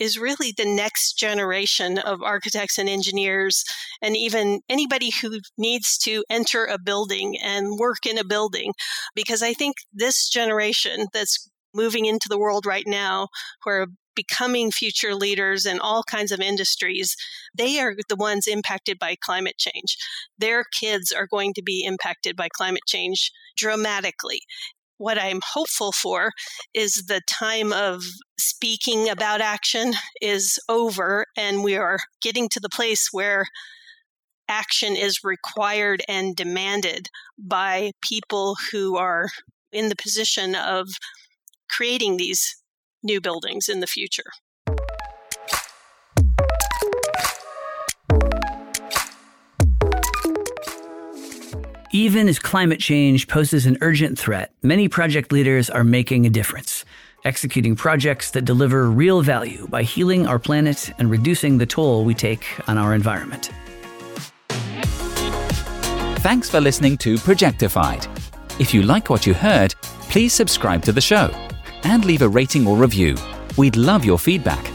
is 0.00 0.18
really 0.18 0.52
the 0.56 0.64
next 0.64 1.18
generation 1.18 1.98
of 1.98 2.22
architects 2.22 2.78
and 2.78 2.88
engineers, 2.88 3.64
and 4.02 4.16
even 4.16 4.60
anybody 4.68 5.10
who 5.22 5.40
needs 5.56 5.96
to 5.98 6.24
enter 6.28 6.64
a 6.64 6.78
building 6.78 7.36
and 7.42 7.78
work 7.78 8.06
in 8.06 8.18
a 8.18 8.24
building. 8.24 8.72
Because 9.14 9.42
I 9.42 9.52
think 9.52 9.76
this 9.92 10.28
generation 10.28 11.06
that's 11.12 11.48
moving 11.74 12.06
into 12.06 12.28
the 12.28 12.38
world 12.38 12.66
right 12.66 12.86
now 12.86 13.28
who 13.62 13.70
are 13.70 13.86
becoming 14.14 14.70
future 14.70 15.14
leaders 15.14 15.66
in 15.66 15.80
all 15.80 16.04
kinds 16.04 16.30
of 16.30 16.40
industries, 16.40 17.16
they 17.52 17.80
are 17.80 17.94
the 18.08 18.16
ones 18.16 18.46
impacted 18.46 18.98
by 18.98 19.16
climate 19.20 19.58
change. 19.58 19.96
Their 20.38 20.64
kids 20.80 21.12
are 21.12 21.26
going 21.26 21.52
to 21.54 21.62
be 21.62 21.84
impacted 21.84 22.36
by 22.36 22.48
climate 22.48 22.84
change 22.86 23.32
dramatically. 23.56 24.42
What 24.98 25.18
I'm 25.18 25.40
hopeful 25.52 25.92
for 25.92 26.30
is 26.72 27.04
the 27.08 27.20
time 27.28 27.72
of 27.72 28.04
speaking 28.38 29.08
about 29.08 29.40
action 29.40 29.94
is 30.22 30.58
over, 30.68 31.26
and 31.36 31.64
we 31.64 31.76
are 31.76 31.98
getting 32.22 32.48
to 32.50 32.60
the 32.60 32.68
place 32.68 33.08
where 33.10 33.46
action 34.48 34.94
is 34.94 35.24
required 35.24 36.02
and 36.08 36.36
demanded 36.36 37.08
by 37.38 37.92
people 38.02 38.56
who 38.70 38.96
are 38.96 39.28
in 39.72 39.88
the 39.88 39.96
position 39.96 40.54
of 40.54 40.88
creating 41.68 42.16
these 42.16 42.56
new 43.02 43.20
buildings 43.20 43.68
in 43.68 43.80
the 43.80 43.86
future. 43.86 44.30
Even 51.94 52.26
as 52.26 52.40
climate 52.40 52.80
change 52.80 53.28
poses 53.28 53.66
an 53.66 53.78
urgent 53.80 54.18
threat, 54.18 54.52
many 54.64 54.88
project 54.88 55.30
leaders 55.30 55.70
are 55.70 55.84
making 55.84 56.26
a 56.26 56.28
difference, 56.28 56.84
executing 57.22 57.76
projects 57.76 58.32
that 58.32 58.44
deliver 58.44 58.90
real 58.90 59.22
value 59.22 59.68
by 59.68 59.84
healing 59.84 60.26
our 60.26 60.40
planet 60.40 60.92
and 60.98 61.08
reducing 61.08 61.56
the 61.56 61.66
toll 61.66 62.04
we 62.04 62.12
take 62.12 62.44
on 62.68 62.78
our 62.78 62.96
environment. 62.96 63.52
Thanks 66.18 66.50
for 66.50 66.60
listening 66.60 66.96
to 66.96 67.14
Projectified. 67.14 68.08
If 68.60 68.74
you 68.74 68.82
like 68.82 69.08
what 69.08 69.24
you 69.24 69.32
heard, 69.32 69.76
please 70.10 70.32
subscribe 70.32 70.82
to 70.86 70.92
the 70.92 71.00
show 71.00 71.30
and 71.84 72.04
leave 72.04 72.22
a 72.22 72.28
rating 72.28 72.66
or 72.66 72.76
review. 72.76 73.14
We'd 73.56 73.76
love 73.76 74.04
your 74.04 74.18
feedback. 74.18 74.68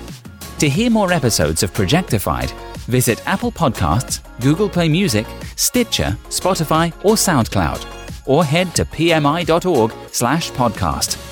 To 0.60 0.70
hear 0.70 0.90
more 0.90 1.12
episodes 1.12 1.64
of 1.64 1.74
Projectified, 1.74 2.54
visit 2.90 3.22
Apple 3.26 3.52
Podcasts, 3.52 4.20
Google 4.42 4.68
Play 4.68 4.90
Music, 4.90 5.26
Stitcher, 5.56 6.18
Spotify, 6.30 6.92
or 7.04 7.16
SoundCloud, 7.16 7.86
or 8.26 8.44
head 8.44 8.76
to 8.76 8.84
pmi.org/podcast. 8.86 11.29